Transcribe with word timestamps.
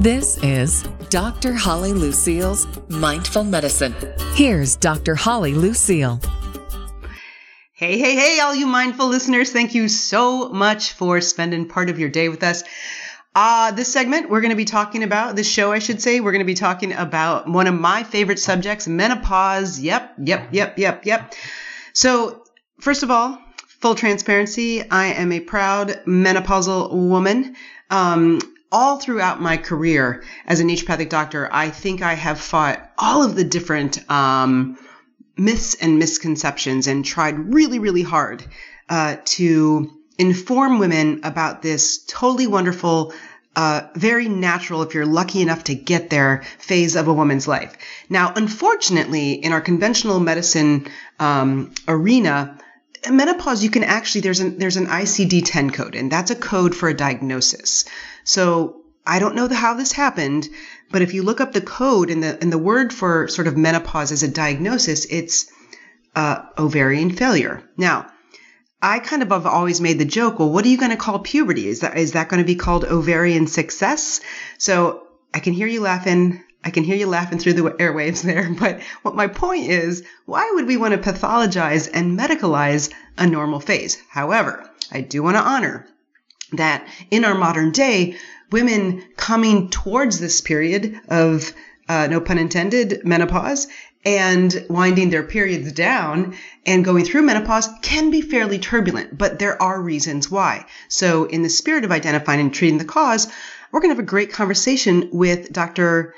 This 0.00 0.38
is 0.42 0.84
Dr. 1.10 1.52
Holly 1.52 1.92
Lucille's 1.92 2.66
Mindful 2.88 3.44
Medicine. 3.44 3.94
Here's 4.32 4.74
Dr. 4.74 5.14
Holly 5.14 5.52
Lucille. 5.52 6.18
Hey, 7.74 7.98
hey, 7.98 8.14
hey, 8.14 8.40
all 8.40 8.54
you 8.54 8.66
mindful 8.66 9.08
listeners, 9.08 9.52
thank 9.52 9.74
you 9.74 9.88
so 9.88 10.48
much 10.48 10.92
for 10.92 11.20
spending 11.20 11.68
part 11.68 11.90
of 11.90 11.98
your 11.98 12.08
day 12.08 12.30
with 12.30 12.42
us. 12.42 12.64
Uh, 13.34 13.72
this 13.72 13.92
segment, 13.92 14.30
we're 14.30 14.40
going 14.40 14.48
to 14.52 14.56
be 14.56 14.64
talking 14.64 15.02
about, 15.02 15.36
this 15.36 15.46
show, 15.46 15.70
I 15.70 15.80
should 15.80 16.00
say, 16.00 16.20
we're 16.20 16.32
going 16.32 16.38
to 16.38 16.46
be 16.46 16.54
talking 16.54 16.94
about 16.94 17.46
one 17.46 17.66
of 17.66 17.78
my 17.78 18.02
favorite 18.02 18.38
subjects, 18.38 18.88
menopause. 18.88 19.78
Yep, 19.78 20.14
yep, 20.24 20.48
yep, 20.50 20.78
yep, 20.78 21.04
yep. 21.04 21.34
So, 21.92 22.42
first 22.80 23.02
of 23.02 23.10
all, 23.10 23.38
full 23.82 23.96
transparency, 23.96 24.80
I 24.90 25.12
am 25.12 25.30
a 25.30 25.40
proud 25.40 25.88
menopausal 26.06 26.90
woman. 26.90 27.54
Um, 27.90 28.40
all 28.72 28.98
throughout 28.98 29.40
my 29.40 29.56
career 29.56 30.22
as 30.46 30.60
a 30.60 30.64
naturopathic 30.64 31.08
doctor, 31.08 31.48
I 31.50 31.70
think 31.70 32.02
I 32.02 32.14
have 32.14 32.40
fought 32.40 32.90
all 32.96 33.24
of 33.24 33.34
the 33.34 33.44
different 33.44 34.08
um, 34.10 34.78
myths 35.36 35.74
and 35.74 35.98
misconceptions 35.98 36.86
and 36.86 37.04
tried 37.04 37.52
really, 37.52 37.78
really 37.78 38.02
hard 38.02 38.44
uh, 38.88 39.16
to 39.24 39.90
inform 40.18 40.78
women 40.78 41.20
about 41.24 41.62
this 41.62 42.04
totally 42.04 42.46
wonderful, 42.46 43.14
uh, 43.56 43.82
very 43.94 44.28
natural, 44.28 44.82
if 44.82 44.94
you're 44.94 45.06
lucky 45.06 45.40
enough 45.40 45.64
to 45.64 45.74
get 45.74 46.10
there, 46.10 46.42
phase 46.58 46.94
of 46.94 47.08
a 47.08 47.12
woman's 47.12 47.48
life. 47.48 47.76
Now, 48.08 48.32
unfortunately, 48.36 49.32
in 49.32 49.52
our 49.52 49.60
conventional 49.60 50.20
medicine 50.20 50.88
um, 51.18 51.72
arena, 51.88 52.58
menopause 53.08 53.62
you 53.62 53.70
can 53.70 53.84
actually 53.84 54.22
there's 54.22 54.40
an 54.40 54.58
there's 54.58 54.76
an 54.76 54.86
ICD-10 54.86 55.72
code 55.72 55.94
and 55.94 56.10
that's 56.10 56.30
a 56.30 56.36
code 56.36 56.74
for 56.74 56.88
a 56.88 56.94
diagnosis. 56.94 57.84
So 58.24 58.82
I 59.06 59.18
don't 59.18 59.34
know 59.34 59.46
the, 59.46 59.54
how 59.54 59.74
this 59.74 59.92
happened, 59.92 60.48
but 60.90 61.02
if 61.02 61.14
you 61.14 61.22
look 61.22 61.40
up 61.40 61.52
the 61.52 61.60
code 61.60 62.10
and 62.10 62.22
the 62.22 62.38
and 62.40 62.52
the 62.52 62.58
word 62.58 62.92
for 62.92 63.28
sort 63.28 63.46
of 63.46 63.56
menopause 63.56 64.12
as 64.12 64.22
a 64.22 64.28
diagnosis, 64.28 65.06
it's 65.06 65.50
uh, 66.14 66.42
ovarian 66.58 67.10
failure. 67.10 67.62
Now, 67.76 68.06
I 68.82 68.98
kind 68.98 69.22
of 69.22 69.30
have 69.30 69.46
always 69.46 69.80
made 69.80 69.98
the 69.98 70.04
joke, 70.04 70.38
well, 70.38 70.50
what 70.50 70.64
are 70.64 70.68
you 70.68 70.78
going 70.78 70.90
to 70.90 70.96
call 70.96 71.18
puberty? 71.18 71.68
Is 71.68 71.80
that 71.80 71.96
is 71.96 72.12
that 72.12 72.28
going 72.28 72.42
to 72.42 72.46
be 72.46 72.54
called 72.54 72.84
ovarian 72.84 73.46
success? 73.46 74.20
So 74.58 75.06
I 75.32 75.40
can 75.40 75.52
hear 75.52 75.66
you 75.66 75.80
laughing. 75.80 76.42
I 76.62 76.70
can 76.70 76.84
hear 76.84 76.96
you 76.96 77.06
laughing 77.06 77.38
through 77.38 77.54
the 77.54 77.70
airwaves 77.70 78.22
there. 78.22 78.50
But 78.58 78.80
what 79.02 79.14
my 79.14 79.26
point 79.26 79.68
is, 79.68 80.02
why 80.26 80.50
would 80.54 80.66
we 80.66 80.76
want 80.76 80.92
to 80.92 81.12
pathologize 81.12 81.88
and 81.92 82.18
medicalize 82.18 82.92
a 83.16 83.26
normal 83.26 83.60
phase? 83.60 83.98
However, 84.08 84.68
I 84.92 85.00
do 85.00 85.22
want 85.22 85.36
to 85.36 85.42
honor 85.42 85.86
that 86.52 86.86
in 87.10 87.24
our 87.24 87.34
modern 87.34 87.70
day, 87.70 88.16
women 88.50 89.04
coming 89.16 89.70
towards 89.70 90.18
this 90.18 90.40
period 90.40 91.00
of, 91.08 91.52
uh, 91.88 92.08
no 92.08 92.20
pun 92.20 92.38
intended, 92.38 93.04
menopause 93.04 93.68
and 94.04 94.64
winding 94.68 95.10
their 95.10 95.22
periods 95.22 95.72
down 95.72 96.34
and 96.64 96.84
going 96.84 97.04
through 97.04 97.22
menopause 97.22 97.68
can 97.82 98.10
be 98.10 98.22
fairly 98.22 98.58
turbulent, 98.58 99.16
but 99.16 99.38
there 99.38 99.60
are 99.62 99.80
reasons 99.80 100.30
why. 100.30 100.64
So, 100.88 101.24
in 101.24 101.42
the 101.42 101.50
spirit 101.50 101.84
of 101.84 101.92
identifying 101.92 102.40
and 102.40 102.52
treating 102.52 102.78
the 102.78 102.84
cause, 102.84 103.28
we're 103.70 103.80
going 103.80 103.90
to 103.90 103.96
have 103.96 104.04
a 104.04 104.08
great 104.08 104.32
conversation 104.32 105.10
with 105.12 105.52
Dr. 105.52 106.14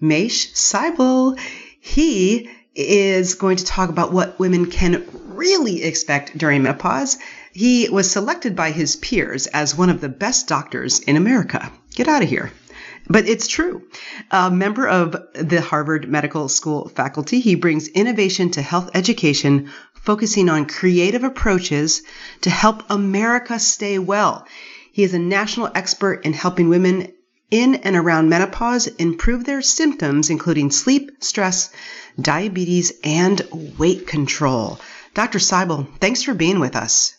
Mache 0.00 0.52
Seibel. 0.54 1.38
He 1.80 2.50
is 2.74 3.34
going 3.34 3.56
to 3.58 3.64
talk 3.64 3.90
about 3.90 4.12
what 4.12 4.38
women 4.38 4.70
can 4.70 5.04
really 5.12 5.82
expect 5.82 6.36
during 6.36 6.62
menopause 6.62 7.18
he 7.54 7.88
was 7.88 8.10
selected 8.10 8.56
by 8.56 8.72
his 8.72 8.96
peers 8.96 9.46
as 9.46 9.78
one 9.78 9.88
of 9.88 10.00
the 10.00 10.08
best 10.08 10.48
doctors 10.48 10.98
in 10.98 11.16
America. 11.16 11.70
Get 11.94 12.08
out 12.08 12.24
of 12.24 12.28
here. 12.28 12.50
But 13.06 13.28
it's 13.28 13.46
true. 13.46 13.82
A 14.32 14.50
member 14.50 14.88
of 14.88 15.14
the 15.34 15.60
Harvard 15.60 16.08
Medical 16.08 16.48
School 16.48 16.88
faculty, 16.88 17.38
he 17.38 17.54
brings 17.54 17.86
innovation 17.86 18.50
to 18.52 18.62
health 18.62 18.90
education, 18.92 19.70
focusing 19.94 20.48
on 20.48 20.66
creative 20.66 21.22
approaches 21.22 22.02
to 22.40 22.50
help 22.50 22.82
America 22.90 23.60
stay 23.60 24.00
well. 24.00 24.48
He 24.90 25.04
is 25.04 25.14
a 25.14 25.18
national 25.20 25.70
expert 25.76 26.24
in 26.24 26.32
helping 26.32 26.68
women 26.68 27.12
in 27.54 27.76
and 27.76 27.94
around 27.94 28.28
menopause 28.28 28.88
improve 28.88 29.44
their 29.44 29.62
symptoms, 29.62 30.28
including 30.28 30.72
sleep, 30.72 31.10
stress, 31.20 31.72
diabetes, 32.20 32.92
and 33.04 33.40
weight 33.78 34.08
control. 34.08 34.80
Dr. 35.14 35.38
Seibel, 35.38 35.86
thanks 36.00 36.24
for 36.24 36.34
being 36.34 36.58
with 36.58 36.74
us. 36.74 37.16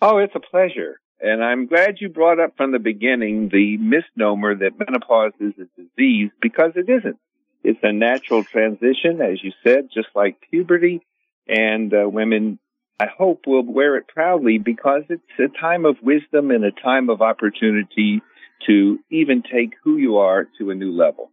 Oh, 0.00 0.18
it's 0.18 0.34
a 0.34 0.40
pleasure. 0.40 0.98
And 1.20 1.44
I'm 1.44 1.66
glad 1.66 2.00
you 2.00 2.08
brought 2.08 2.40
up 2.40 2.56
from 2.56 2.72
the 2.72 2.80
beginning 2.80 3.48
the 3.50 3.76
misnomer 3.76 4.56
that 4.56 4.76
menopause 4.76 5.32
is 5.38 5.54
a 5.60 5.80
disease 5.80 6.30
because 6.40 6.72
it 6.74 6.88
isn't. 6.88 7.18
It's 7.62 7.78
a 7.84 7.92
natural 7.92 8.42
transition, 8.42 9.20
as 9.20 9.38
you 9.44 9.52
said, 9.62 9.90
just 9.94 10.08
like 10.16 10.40
puberty. 10.50 11.06
And 11.46 11.94
uh, 11.94 12.08
women, 12.08 12.58
I 12.98 13.06
hope, 13.06 13.46
will 13.46 13.64
wear 13.64 13.96
it 13.96 14.08
proudly 14.08 14.58
because 14.58 15.02
it's 15.08 15.22
a 15.38 15.56
time 15.60 15.84
of 15.84 16.02
wisdom 16.02 16.50
and 16.50 16.64
a 16.64 16.72
time 16.72 17.08
of 17.08 17.22
opportunity 17.22 18.22
to 18.66 18.98
even 19.10 19.42
take 19.42 19.74
who 19.82 19.96
you 19.96 20.18
are 20.18 20.48
to 20.58 20.70
a 20.70 20.74
new 20.74 20.92
level. 20.92 21.30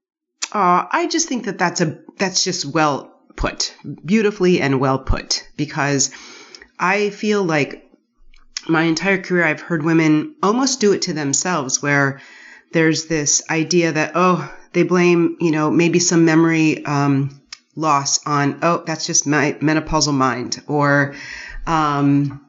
Uh, 0.52 0.86
I 0.92 1.08
just 1.08 1.28
think 1.28 1.46
that 1.46 1.58
that's 1.58 1.82
a 1.82 2.00
that's 2.18 2.44
just 2.44 2.66
well 2.66 3.14
put, 3.36 3.76
beautifully 4.04 4.62
and 4.62 4.80
well 4.80 5.00
put, 5.00 5.48
because 5.56 6.12
I 6.80 7.10
feel 7.12 7.44
like 7.44 7.86
my 8.68 8.84
entire 8.84 9.22
career, 9.22 9.46
I've 9.46 9.62
heard 9.62 9.84
women 9.84 10.36
almost 10.44 10.82
do 10.82 10.92
it 10.92 11.04
to 11.04 11.14
themselves, 11.14 11.82
where 11.82 12.22
there's 12.72 13.06
this 13.06 13.42
idea 13.50 13.92
that, 13.92 14.12
oh, 14.16 14.54
they 14.74 14.84
blame, 14.84 15.38
you 15.40 15.52
know, 15.52 15.72
maybe 15.72 16.00
some 16.00 16.26
memory 16.26 16.86
um, 16.86 17.42
loss 17.76 18.26
on, 18.28 18.60
oh, 18.62 18.84
that's 18.86 19.08
just 19.08 19.26
my 19.26 19.54
menopausal 19.62 20.14
mind. 20.14 20.62
Or 20.68 21.16
um, 21.66 22.46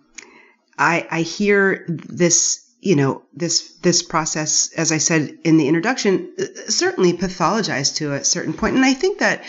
I, 0.76 1.06
I 1.10 1.22
hear 1.22 1.86
this, 1.88 2.69
you 2.80 2.96
know, 2.96 3.22
this, 3.34 3.72
this 3.82 4.02
process, 4.02 4.72
as 4.72 4.90
I 4.90 4.98
said 4.98 5.38
in 5.44 5.58
the 5.58 5.68
introduction, 5.68 6.32
certainly 6.68 7.12
pathologized 7.12 7.96
to 7.96 8.14
a 8.14 8.24
certain 8.24 8.54
point. 8.54 8.76
And 8.76 8.84
I 8.84 8.94
think 8.94 9.18
that 9.18 9.44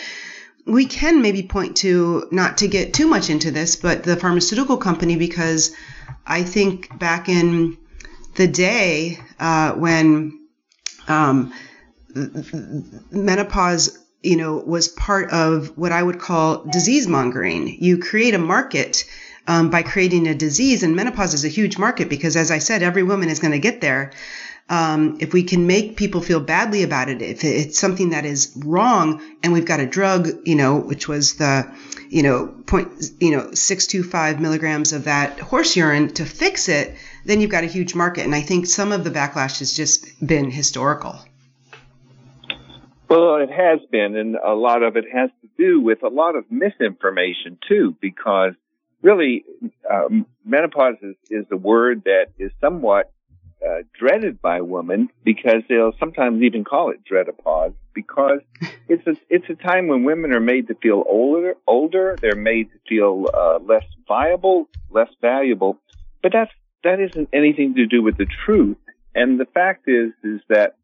we 0.66 0.86
can 0.86 1.22
maybe 1.22 1.42
point 1.42 1.78
to, 1.78 2.28
not 2.30 2.58
to 2.58 2.68
get 2.68 2.94
too 2.94 3.06
much 3.06 3.30
into 3.30 3.50
this, 3.50 3.76
but 3.76 4.04
the 4.04 4.16
pharmaceutical 4.16 4.76
company, 4.76 5.16
because 5.16 5.74
I 6.26 6.42
think 6.42 6.98
back 6.98 7.28
in 7.28 7.78
the 8.36 8.46
day 8.46 9.18
uh, 9.40 9.72
when 9.72 10.46
um, 11.08 11.52
menopause, 13.10 13.98
you 14.22 14.36
know, 14.36 14.56
was 14.58 14.88
part 14.88 15.30
of 15.32 15.76
what 15.76 15.90
I 15.90 16.02
would 16.02 16.20
call 16.20 16.64
disease 16.64 17.08
mongering. 17.08 17.76
You 17.80 17.98
create 17.98 18.34
a 18.34 18.38
market 18.38 19.04
um, 19.46 19.70
by 19.70 19.82
creating 19.82 20.26
a 20.28 20.34
disease, 20.34 20.82
and 20.82 20.96
menopause 20.96 21.34
is 21.34 21.44
a 21.44 21.48
huge 21.48 21.78
market 21.78 22.08
because, 22.08 22.36
as 22.36 22.50
I 22.50 22.58
said, 22.58 22.82
every 22.82 23.02
woman 23.02 23.28
is 23.28 23.40
going 23.40 23.52
to 23.52 23.58
get 23.58 23.80
there. 23.80 24.12
Um, 24.68 25.18
if 25.20 25.32
we 25.32 25.42
can 25.42 25.66
make 25.66 25.96
people 25.96 26.20
feel 26.20 26.40
badly 26.40 26.82
about 26.82 27.08
it, 27.08 27.20
if 27.20 27.44
it's 27.44 27.78
something 27.78 28.10
that 28.10 28.24
is 28.24 28.52
wrong, 28.64 29.20
and 29.42 29.52
we've 29.52 29.66
got 29.66 29.80
a 29.80 29.86
drug, 29.86 30.28
you 30.44 30.54
know, 30.54 30.76
which 30.76 31.08
was 31.08 31.34
the 31.34 31.70
you 32.12 32.22
know, 32.22 32.46
point, 32.66 32.92
you 33.20 33.30
know, 33.30 33.52
625 33.54 34.38
milligrams 34.38 34.92
of 34.92 35.04
that 35.04 35.40
horse 35.40 35.74
urine 35.74 36.12
to 36.12 36.26
fix 36.26 36.68
it, 36.68 36.94
then 37.24 37.40
you've 37.40 37.50
got 37.50 37.64
a 37.64 37.66
huge 37.66 37.94
market. 37.94 38.26
And 38.26 38.34
I 38.34 38.42
think 38.42 38.66
some 38.66 38.92
of 38.92 39.02
the 39.02 39.10
backlash 39.10 39.60
has 39.60 39.74
just 39.74 40.24
been 40.24 40.50
historical. 40.50 41.18
Well, 43.08 43.36
it 43.36 43.50
has 43.50 43.80
been, 43.90 44.14
and 44.16 44.36
a 44.36 44.52
lot 44.52 44.82
of 44.82 44.96
it 44.96 45.06
has 45.10 45.30
to 45.40 45.48
do 45.56 45.80
with 45.80 46.02
a 46.02 46.08
lot 46.08 46.36
of 46.36 46.44
misinformation 46.50 47.56
too, 47.66 47.96
because 47.98 48.52
really, 49.02 49.44
um, 49.90 50.26
menopause 50.44 50.96
is, 51.02 51.16
is 51.30 51.46
a 51.50 51.56
word 51.56 52.04
that 52.04 52.26
is 52.38 52.50
somewhat 52.60 53.12
uh, 53.64 53.82
dreaded 53.98 54.40
by 54.40 54.60
women 54.60 55.08
because 55.24 55.62
they'll 55.68 55.92
sometimes 56.00 56.42
even 56.42 56.64
call 56.64 56.90
it 56.90 57.00
dreadopause 57.04 57.74
because 57.94 58.40
it's 58.88 59.06
a 59.06 59.12
it's 59.28 59.48
a 59.48 59.54
time 59.54 59.86
when 59.86 60.04
women 60.04 60.32
are 60.32 60.40
made 60.40 60.68
to 60.68 60.74
feel 60.74 61.04
older 61.08 61.54
older. 61.66 62.18
They're 62.20 62.34
made 62.34 62.70
to 62.72 62.78
feel 62.88 63.26
uh, 63.32 63.58
less 63.58 63.84
viable 64.08 64.68
less 64.92 65.08
valuable. 65.20 65.78
But 66.22 66.32
that's 66.32 66.50
that 66.84 67.00
isn't 67.00 67.28
anything 67.32 67.74
to 67.74 67.86
do 67.86 68.02
with 68.02 68.16
the 68.16 68.26
truth. 68.44 68.76
And 69.14 69.38
the 69.38 69.46
fact 69.46 69.88
is 69.88 70.12
is 70.22 70.40
that 70.48 70.76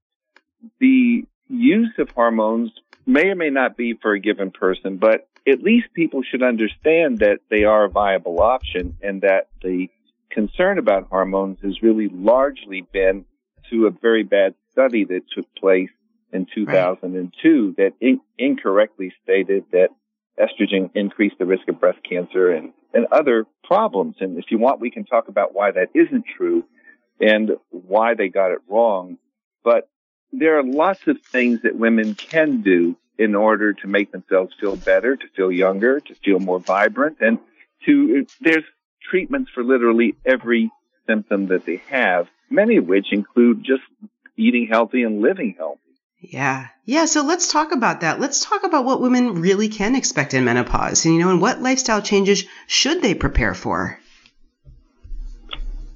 the 0.80 1.24
use 1.48 1.92
of 1.98 2.08
hormones 2.10 2.70
may 3.06 3.28
or 3.28 3.34
may 3.34 3.50
not 3.50 3.76
be 3.76 3.94
for 3.94 4.12
a 4.12 4.20
given 4.20 4.50
person 4.50 4.98
but 4.98 5.28
at 5.48 5.62
least 5.62 5.88
people 5.94 6.22
should 6.22 6.42
understand 6.42 7.18
that 7.18 7.40
they 7.50 7.64
are 7.64 7.84
a 7.84 7.90
viable 7.90 8.40
option 8.40 8.96
and 9.02 9.22
that 9.22 9.48
the 9.62 9.88
concern 10.30 10.78
about 10.78 11.08
hormones 11.08 11.58
has 11.62 11.82
really 11.82 12.08
largely 12.08 12.82
been 12.92 13.24
to 13.70 13.86
a 13.86 13.90
very 13.90 14.22
bad 14.22 14.54
study 14.72 15.04
that 15.04 15.22
took 15.34 15.46
place 15.56 15.90
in 16.32 16.46
2002 16.54 17.66
right. 17.66 17.76
that 17.76 17.92
in- 18.00 18.20
incorrectly 18.38 19.12
stated 19.22 19.64
that 19.72 19.88
estrogen 20.38 20.90
increased 20.94 21.36
the 21.38 21.46
risk 21.46 21.68
of 21.68 21.80
breast 21.80 21.98
cancer 22.08 22.50
and, 22.50 22.72
and 22.94 23.06
other 23.10 23.46
problems. 23.64 24.16
And 24.20 24.38
if 24.38 24.46
you 24.50 24.58
want, 24.58 24.80
we 24.80 24.90
can 24.90 25.04
talk 25.04 25.28
about 25.28 25.54
why 25.54 25.70
that 25.72 25.88
isn't 25.94 26.24
true 26.36 26.64
and 27.20 27.52
why 27.70 28.14
they 28.14 28.28
got 28.28 28.52
it 28.52 28.60
wrong. 28.68 29.18
But 29.64 29.88
there 30.32 30.58
are 30.58 30.62
lots 30.62 31.06
of 31.06 31.20
things 31.22 31.62
that 31.62 31.76
women 31.76 32.14
can 32.14 32.62
do 32.62 32.96
in 33.18 33.34
order 33.34 33.72
to 33.72 33.86
make 33.86 34.12
themselves 34.12 34.54
feel 34.60 34.76
better, 34.76 35.16
to 35.16 35.28
feel 35.36 35.50
younger, 35.50 36.00
to 36.00 36.14
feel 36.24 36.38
more 36.38 36.60
vibrant, 36.60 37.18
and 37.20 37.38
to, 37.84 38.26
there's 38.40 38.64
treatments 39.10 39.50
for 39.54 39.64
literally 39.64 40.14
every 40.24 40.70
symptom 41.06 41.48
that 41.48 41.64
they 41.64 41.82
have, 41.88 42.28
many 42.50 42.76
of 42.76 42.86
which 42.86 43.06
include 43.12 43.64
just 43.64 43.82
eating 44.36 44.68
healthy 44.70 45.02
and 45.02 45.20
living 45.20 45.54
healthy. 45.58 45.80
Yeah. 46.20 46.68
Yeah. 46.84 47.04
So 47.06 47.22
let's 47.22 47.50
talk 47.50 47.72
about 47.72 48.00
that. 48.00 48.18
Let's 48.20 48.44
talk 48.44 48.64
about 48.64 48.84
what 48.84 49.00
women 49.00 49.40
really 49.40 49.68
can 49.68 49.94
expect 49.94 50.34
in 50.34 50.44
menopause 50.44 51.04
and, 51.04 51.14
you 51.14 51.20
know, 51.20 51.30
and 51.30 51.40
what 51.40 51.62
lifestyle 51.62 52.02
changes 52.02 52.44
should 52.66 53.02
they 53.02 53.14
prepare 53.14 53.54
for? 53.54 53.98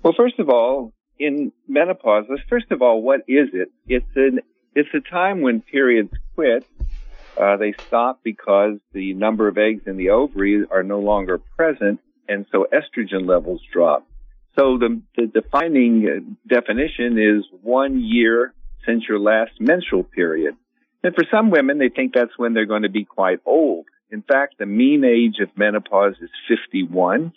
Well, 0.03 0.15
first 0.17 0.39
of 0.39 0.49
all, 0.49 0.93
in 1.19 1.53
menopause, 1.69 2.27
first 2.49 2.71
of 2.71 2.83
all, 2.83 3.03
what 3.03 3.21
is 3.29 3.49
it? 3.53 3.71
It's 3.87 4.07
an, 4.17 4.41
it's 4.75 4.89
a 4.95 5.01
time 5.01 5.41
when 5.41 5.61
periods 5.61 6.13
quit. 6.35 6.67
Uh, 7.41 7.57
they 7.57 7.75
stop 7.87 8.21
because 8.23 8.79
the 8.93 9.15
number 9.15 9.49
of 9.49 9.57
eggs 9.57 9.83
in 9.87 9.97
the 9.97 10.11
ovary 10.11 10.65
are 10.71 10.83
no 10.83 11.01
longer 11.01 11.39
present, 11.57 12.01
and 12.29 12.47
so 12.53 12.67
estrogen 12.73 13.27
levels 13.27 13.63
drop. 13.73 14.07
So 14.59 14.79
the, 14.79 15.01
the 15.17 15.27
defining 15.27 16.37
definition 16.47 17.19
is 17.19 17.45
one 17.63 18.01
year 18.03 18.53
since 18.87 19.05
your 19.09 19.19
last 19.19 19.53
menstrual 19.61 20.05
period. 20.05 20.55
And 21.03 21.15
for 21.15 21.25
some 21.31 21.51
women, 21.51 21.79
they 21.79 21.89
think 21.89 22.13
that's 22.15 22.37
when 22.37 22.53
they're 22.53 22.67
going 22.67 22.83
to 22.83 22.91
be 22.91 23.05
quite 23.05 23.41
old. 23.47 23.87
In 24.11 24.23
fact, 24.23 24.57
the 24.59 24.67
mean 24.67 25.05
age 25.05 25.41
of 25.41 25.57
menopause 25.57 26.17
is 26.21 26.31
51, 26.49 27.33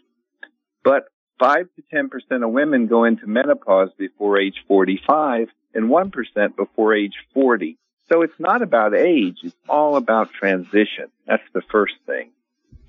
but 0.83 1.05
5 1.39 1.67
to 1.75 1.95
10% 1.95 2.45
of 2.45 2.51
women 2.51 2.87
go 2.87 3.05
into 3.05 3.27
menopause 3.27 3.89
before 3.97 4.39
age 4.39 4.55
45 4.67 5.47
and 5.73 5.89
1% 5.89 6.55
before 6.55 6.93
age 6.93 7.15
40. 7.33 7.77
So 8.11 8.21
it's 8.21 8.39
not 8.39 8.61
about 8.61 8.95
age. 8.95 9.37
It's 9.43 9.55
all 9.67 9.95
about 9.97 10.31
transition. 10.31 11.09
That's 11.25 11.43
the 11.53 11.61
first 11.71 11.95
thing. 12.05 12.29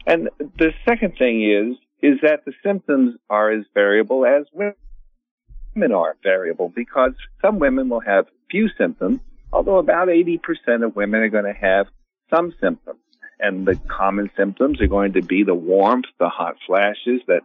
And 0.06 0.30
the 0.38 0.72
second 0.86 1.16
thing 1.18 1.42
is, 1.42 1.76
is 2.02 2.20
that 2.22 2.44
the 2.44 2.52
symptoms 2.62 3.16
are 3.28 3.50
as 3.50 3.64
variable 3.74 4.26
as 4.26 4.44
women 4.52 5.92
are 5.92 6.16
variable 6.22 6.68
because 6.74 7.12
some 7.42 7.58
women 7.58 7.88
will 7.88 8.00
have 8.00 8.26
few 8.50 8.68
symptoms, 8.78 9.20
although 9.52 9.78
about 9.78 10.08
80% 10.08 10.84
of 10.84 10.94
women 10.94 11.22
are 11.22 11.28
going 11.28 11.44
to 11.44 11.58
have 11.58 11.86
some 12.32 12.54
symptoms. 12.60 13.00
And 13.38 13.66
the 13.66 13.76
common 13.76 14.30
symptoms 14.36 14.80
are 14.80 14.86
going 14.86 15.14
to 15.14 15.22
be 15.22 15.42
the 15.42 15.54
warmth, 15.54 16.06
the 16.18 16.28
hot 16.28 16.56
flashes, 16.66 17.20
that 17.26 17.42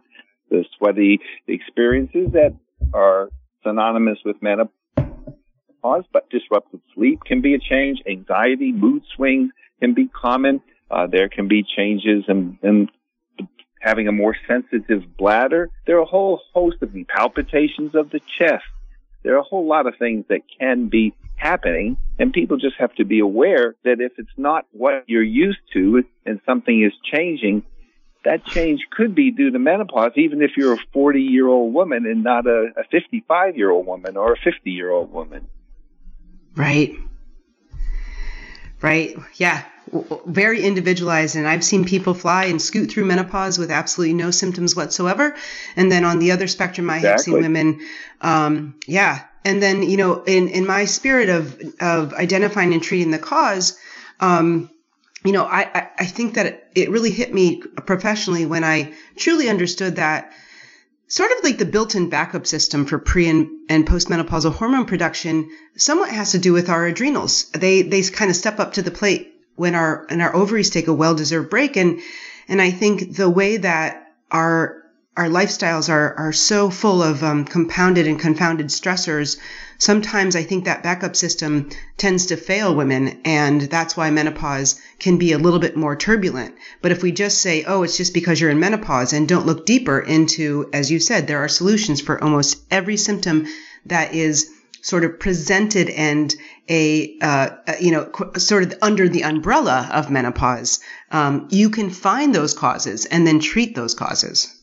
the 0.50 0.64
sweaty 0.78 1.20
experiences 1.46 2.32
that 2.32 2.54
are 2.94 3.28
synonymous 3.62 4.18
with 4.24 4.40
menopause, 4.42 4.72
but 6.12 6.28
disrupted 6.30 6.80
sleep 6.94 7.20
can 7.24 7.40
be 7.40 7.54
a 7.54 7.58
change. 7.58 8.00
Anxiety, 8.06 8.72
mood 8.72 9.02
swings 9.14 9.50
can 9.80 9.94
be 9.94 10.08
common. 10.08 10.60
Uh, 10.90 11.06
there 11.06 11.28
can 11.28 11.48
be 11.48 11.62
changes 11.62 12.24
in, 12.28 12.58
in 12.62 12.88
having 13.80 14.08
a 14.08 14.12
more 14.12 14.36
sensitive 14.46 15.02
bladder. 15.16 15.70
There 15.86 15.96
are 15.96 16.02
a 16.02 16.06
whole 16.06 16.40
host 16.52 16.76
of 16.82 16.94
palpitations 17.08 17.94
of 17.94 18.10
the 18.10 18.20
chest, 18.38 18.64
there 19.22 19.34
are 19.34 19.38
a 19.38 19.44
whole 19.44 19.66
lot 19.66 19.86
of 19.86 19.94
things 19.98 20.24
that 20.28 20.40
can 20.58 20.88
be 20.88 21.14
happening 21.36 21.96
and 22.18 22.32
people 22.32 22.56
just 22.56 22.76
have 22.78 22.94
to 22.94 23.04
be 23.04 23.20
aware 23.20 23.74
that 23.84 24.00
if 24.00 24.12
it's 24.18 24.36
not 24.36 24.66
what 24.72 25.04
you're 25.06 25.22
used 25.22 25.60
to 25.72 26.04
and 26.26 26.40
something 26.46 26.82
is 26.82 26.92
changing, 27.12 27.62
that 28.24 28.44
change 28.44 28.80
could 28.90 29.14
be 29.14 29.32
due 29.32 29.50
to 29.50 29.58
menopause, 29.58 30.12
even 30.16 30.42
if 30.42 30.52
you're 30.56 30.74
a 30.74 30.84
40 30.92 31.20
year 31.20 31.48
old 31.48 31.74
woman 31.74 32.06
and 32.06 32.22
not 32.22 32.46
a, 32.46 32.72
a 32.76 32.84
55 32.90 33.56
year 33.56 33.70
old 33.70 33.86
woman 33.86 34.16
or 34.16 34.34
a 34.34 34.36
50 34.36 34.70
year 34.70 34.90
old 34.90 35.12
woman. 35.12 35.48
Right. 36.54 36.94
Right. 38.80 39.16
Yeah 39.34 39.64
very 40.26 40.62
individualized 40.62 41.36
and 41.36 41.46
I've 41.46 41.64
seen 41.64 41.84
people 41.84 42.14
fly 42.14 42.44
and 42.44 42.60
scoot 42.60 42.90
through 42.90 43.04
menopause 43.04 43.58
with 43.58 43.70
absolutely 43.70 44.14
no 44.14 44.30
symptoms 44.30 44.74
whatsoever. 44.74 45.36
And 45.76 45.92
then 45.92 46.04
on 46.04 46.18
the 46.18 46.32
other 46.32 46.46
spectrum, 46.46 46.88
I 46.88 46.96
exactly. 46.96 47.10
have 47.10 47.20
seen 47.20 47.34
women, 47.34 47.80
um, 48.20 48.74
yeah. 48.86 49.24
And 49.44 49.62
then, 49.62 49.82
you 49.82 49.96
know, 49.96 50.22
in, 50.22 50.48
in 50.48 50.66
my 50.66 50.86
spirit 50.86 51.28
of, 51.28 51.60
of 51.80 52.14
identifying 52.14 52.72
and 52.72 52.82
treating 52.82 53.10
the 53.10 53.18
cause, 53.18 53.78
um, 54.20 54.70
you 55.24 55.32
know, 55.32 55.44
I, 55.44 55.90
I 55.98 56.06
think 56.06 56.34
that 56.34 56.70
it 56.74 56.90
really 56.90 57.10
hit 57.10 57.34
me 57.34 57.60
professionally 57.60 58.46
when 58.46 58.64
I 58.64 58.94
truly 59.16 59.48
understood 59.48 59.96
that 59.96 60.32
sort 61.12 61.30
of 61.30 61.44
like 61.44 61.58
the 61.58 61.66
built-in 61.66 62.08
backup 62.08 62.46
system 62.46 62.86
for 62.86 62.98
pre 62.98 63.28
and, 63.28 63.46
and 63.68 63.86
postmenopausal 63.86 64.50
hormone 64.50 64.86
production 64.86 65.50
somewhat 65.76 66.08
has 66.08 66.32
to 66.32 66.38
do 66.38 66.54
with 66.54 66.70
our 66.70 66.86
adrenals. 66.86 67.50
They, 67.50 67.82
they 67.82 68.02
kind 68.04 68.30
of 68.30 68.36
step 68.36 68.58
up 68.58 68.72
to 68.74 68.82
the 68.82 68.90
plate 68.90 69.34
when 69.54 69.74
our 69.74 70.06
and 70.08 70.22
our 70.22 70.34
ovaries 70.34 70.70
take 70.70 70.88
a 70.88 70.94
well-deserved 70.94 71.50
break 71.50 71.76
and 71.76 72.00
and 72.48 72.62
I 72.62 72.70
think 72.70 73.14
the 73.14 73.28
way 73.28 73.58
that 73.58 74.14
our 74.30 74.81
our 75.16 75.28
lifestyles 75.28 75.90
are 75.90 76.14
are 76.14 76.32
so 76.32 76.70
full 76.70 77.02
of 77.02 77.22
um, 77.22 77.44
compounded 77.44 78.06
and 78.06 78.18
confounded 78.18 78.68
stressors 78.68 79.38
sometimes 79.76 80.34
I 80.34 80.42
think 80.42 80.64
that 80.64 80.82
backup 80.82 81.16
system 81.16 81.68
tends 81.98 82.26
to 82.26 82.36
fail 82.36 82.74
women 82.74 83.20
and 83.24 83.60
that's 83.60 83.96
why 83.96 84.10
menopause 84.10 84.80
can 84.98 85.18
be 85.18 85.32
a 85.32 85.38
little 85.38 85.58
bit 85.58 85.76
more 85.76 85.96
turbulent 85.96 86.54
but 86.80 86.92
if 86.92 87.02
we 87.02 87.12
just 87.12 87.42
say 87.42 87.64
oh 87.64 87.82
it's 87.82 87.98
just 87.98 88.14
because 88.14 88.40
you're 88.40 88.50
in 88.50 88.60
menopause 88.60 89.12
and 89.12 89.28
don't 89.28 89.46
look 89.46 89.66
deeper 89.66 89.98
into 89.98 90.70
as 90.72 90.90
you 90.90 90.98
said 90.98 91.26
there 91.26 91.44
are 91.44 91.48
solutions 91.48 92.00
for 92.00 92.22
almost 92.22 92.62
every 92.70 92.96
symptom 92.96 93.46
that 93.86 94.14
is 94.14 94.50
sort 94.80 95.04
of 95.04 95.20
presented 95.20 95.88
and 95.90 96.34
a, 96.68 97.16
uh, 97.20 97.50
you 97.80 97.92
know, 97.92 98.10
sort 98.36 98.64
of 98.64 98.74
under 98.82 99.08
the 99.08 99.22
umbrella 99.22 99.88
of 99.92 100.10
menopause, 100.10 100.80
um, 101.12 101.46
you 101.50 101.70
can 101.70 101.88
find 101.88 102.34
those 102.34 102.52
causes 102.52 103.04
and 103.04 103.24
then 103.24 103.38
treat 103.38 103.76
those 103.76 103.94
causes. 103.94 104.61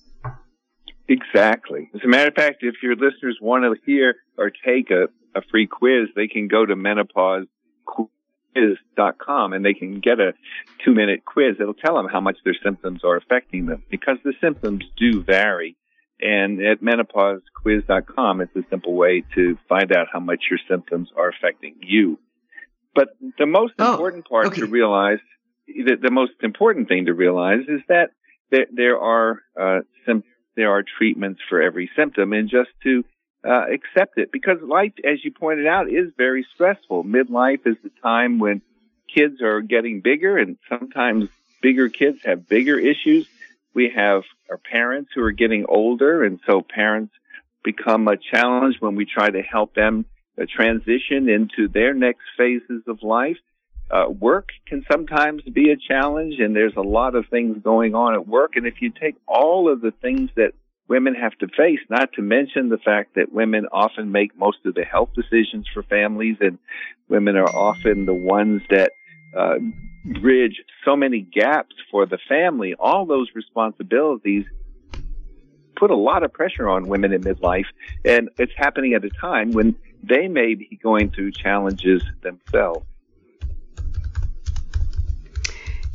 Exactly. 1.09 1.89
As 1.93 2.01
a 2.03 2.07
matter 2.07 2.27
of 2.27 2.35
fact, 2.35 2.57
if 2.61 2.75
your 2.83 2.95
listeners 2.95 3.39
want 3.41 3.63
to 3.63 3.73
hear 3.85 4.17
or 4.37 4.51
take 4.51 4.91
a, 4.91 5.07
a 5.35 5.41
free 5.49 5.65
quiz, 5.65 6.09
they 6.15 6.27
can 6.27 6.47
go 6.47 6.63
to 6.65 6.75
menopausequiz.com 6.75 9.53
and 9.53 9.65
they 9.65 9.73
can 9.73 10.01
get 10.01 10.19
a 10.19 10.33
two 10.85 10.93
minute 10.93 11.25
quiz. 11.25 11.55
It'll 11.59 11.73
tell 11.73 11.95
them 11.95 12.07
how 12.07 12.21
much 12.21 12.37
their 12.45 12.55
symptoms 12.63 13.03
are 13.03 13.17
affecting 13.17 13.65
them 13.65 13.83
because 13.89 14.17
the 14.23 14.33
symptoms 14.39 14.83
do 14.97 15.23
vary. 15.23 15.75
And 16.21 16.63
at 16.63 16.81
menopausequiz.com, 16.81 18.41
it's 18.41 18.55
a 18.55 18.63
simple 18.69 18.93
way 18.93 19.23
to 19.33 19.57
find 19.67 19.91
out 19.91 20.09
how 20.11 20.19
much 20.19 20.43
your 20.49 20.59
symptoms 20.69 21.09
are 21.17 21.29
affecting 21.29 21.77
you. 21.81 22.19
But 22.93 23.17
the 23.39 23.47
most 23.47 23.73
oh, 23.79 23.93
important 23.93 24.27
part 24.27 24.45
okay. 24.47 24.61
to 24.61 24.67
realize, 24.67 25.19
the, 25.67 25.95
the, 26.01 26.11
most 26.11 26.33
important 26.41 26.87
thing 26.87 27.05
to 27.05 27.13
realize 27.13 27.61
is 27.67 27.81
that 27.87 28.11
there, 28.51 28.65
there 28.71 28.99
are 28.99 29.41
uh, 29.59 29.79
sim- 30.05 30.23
there 30.59 30.71
are 30.71 30.83
treatments 30.83 31.41
for 31.49 31.61
every 31.61 31.89
symptom, 31.95 32.33
and 32.33 32.49
just 32.49 32.69
to 32.83 33.03
uh, 33.47 33.65
accept 33.71 34.17
it 34.17 34.31
because 34.31 34.61
life, 34.61 34.93
as 35.03 35.23
you 35.23 35.31
pointed 35.31 35.67
out, 35.67 35.89
is 35.89 36.11
very 36.17 36.45
stressful. 36.53 37.03
Midlife 37.03 37.65
is 37.65 37.77
the 37.83 37.91
time 38.03 38.39
when 38.39 38.61
kids 39.13 39.41
are 39.41 39.61
getting 39.61 40.01
bigger, 40.01 40.37
and 40.37 40.57
sometimes 40.67 41.29
bigger 41.61 41.89
kids 41.89 42.19
have 42.23 42.47
bigger 42.47 42.77
issues 42.77 43.27
we 43.73 43.91
have 43.95 44.23
our 44.49 44.57
parents 44.57 45.11
who 45.13 45.23
are 45.23 45.31
getting 45.31 45.65
older, 45.67 46.23
and 46.23 46.39
so 46.45 46.61
parents 46.61 47.13
become 47.63 48.07
a 48.07 48.17
challenge 48.17 48.77
when 48.79 48.95
we 48.95 49.05
try 49.05 49.29
to 49.29 49.41
help 49.41 49.73
them 49.73 50.05
uh, 50.39 50.45
transition 50.53 51.29
into 51.29 51.67
their 51.67 51.93
next 51.93 52.23
phases 52.37 52.83
of 52.87 53.03
life. 53.03 53.37
Uh, 53.91 54.09
work 54.09 54.49
can 54.67 54.85
sometimes 54.91 55.41
be 55.43 55.71
a 55.71 55.75
challenge, 55.75 56.35
and 56.39 56.55
there's 56.55 56.75
a 56.77 56.81
lot 56.81 57.15
of 57.15 57.25
things 57.29 57.57
going 57.63 57.95
on 57.95 58.13
at 58.13 58.27
work. 58.27 58.55
And 58.55 58.67
if 58.67 58.81
you 58.81 58.91
take 58.91 59.15
all 59.27 59.71
of 59.71 59.81
the 59.81 59.91
things 59.91 60.29
that 60.35 60.53
women 60.87 61.15
have 61.15 61.35
to 61.39 61.47
face, 61.47 61.79
not 61.89 62.13
to 62.13 62.21
mention 62.21 62.69
the 62.69 62.77
fact 62.77 63.15
that 63.15 63.31
women 63.31 63.65
often 63.71 64.11
make 64.11 64.37
most 64.37 64.57
of 64.65 64.75
the 64.75 64.83
health 64.83 65.09
decisions 65.15 65.67
for 65.73 65.83
families, 65.83 66.37
and 66.39 66.59
women 67.07 67.35
are 67.35 67.49
often 67.49 68.05
the 68.05 68.13
ones 68.13 68.61
that 68.69 68.91
uh, 69.35 69.55
bridge 70.21 70.61
so 70.85 70.95
many 70.95 71.21
gaps 71.21 71.75
for 71.91 72.05
the 72.05 72.19
family, 72.27 72.75
all 72.79 73.05
those 73.05 73.29
responsibilities 73.33 74.45
put 75.75 75.91
a 75.91 75.95
lot 75.95 76.23
of 76.23 76.33
pressure 76.33 76.67
on 76.67 76.87
women 76.87 77.13
in 77.13 77.21
midlife. 77.21 77.65
And 78.05 78.29
it's 78.37 78.51
happening 78.55 78.93
at 78.93 79.03
a 79.05 79.09
time 79.09 79.51
when 79.51 79.75
they 80.03 80.27
may 80.27 80.55
be 80.55 80.79
going 80.81 81.11
through 81.11 81.31
challenges 81.31 82.03
themselves. 82.21 82.85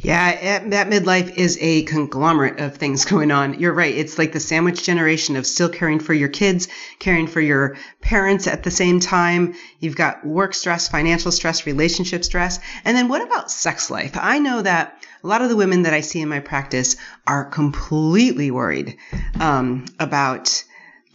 Yeah, 0.05 0.69
that 0.69 0.91
midlife 0.91 1.35
is 1.39 1.57
a 1.63 1.83
conglomerate 1.85 2.61
of 2.61 2.77
things 2.77 3.05
going 3.15 3.31
on. 3.31 3.59
You're 3.59 3.73
right. 3.73 3.95
It's 3.95 4.19
like 4.19 4.33
the 4.33 4.41
sandwich 4.41 4.85
generation 4.85 5.37
of 5.37 5.47
still 5.47 5.71
caring 5.71 5.99
for 5.99 6.13
your 6.13 6.29
kids, 6.29 6.69
caring 6.99 7.27
for 7.27 7.41
your 7.41 7.79
parents 8.03 8.47
at 8.47 8.65
the 8.65 8.71
same 8.71 9.01
time. 9.01 9.55
You've 9.81 9.97
got 9.97 10.27
work 10.27 10.53
stress, 10.53 10.89
financial 10.89 11.33
stress, 11.33 11.65
relationship 11.65 12.23
stress. 12.23 12.61
And 12.85 12.95
then 12.95 13.09
what 13.09 13.23
about 13.23 13.51
sex 13.51 13.91
life? 13.91 14.13
I 14.21 14.41
know 14.41 14.61
that 14.61 15.03
a 15.23 15.27
lot 15.27 15.41
of 15.41 15.49
the 15.49 15.57
women 15.57 15.85
that 15.85 15.95
I 15.95 16.03
see 16.03 16.21
in 16.21 16.29
my 16.29 16.41
practice 16.41 16.97
are 17.27 17.47
completely 17.47 18.51
worried 18.51 18.99
um, 19.41 19.87
about 19.99 20.63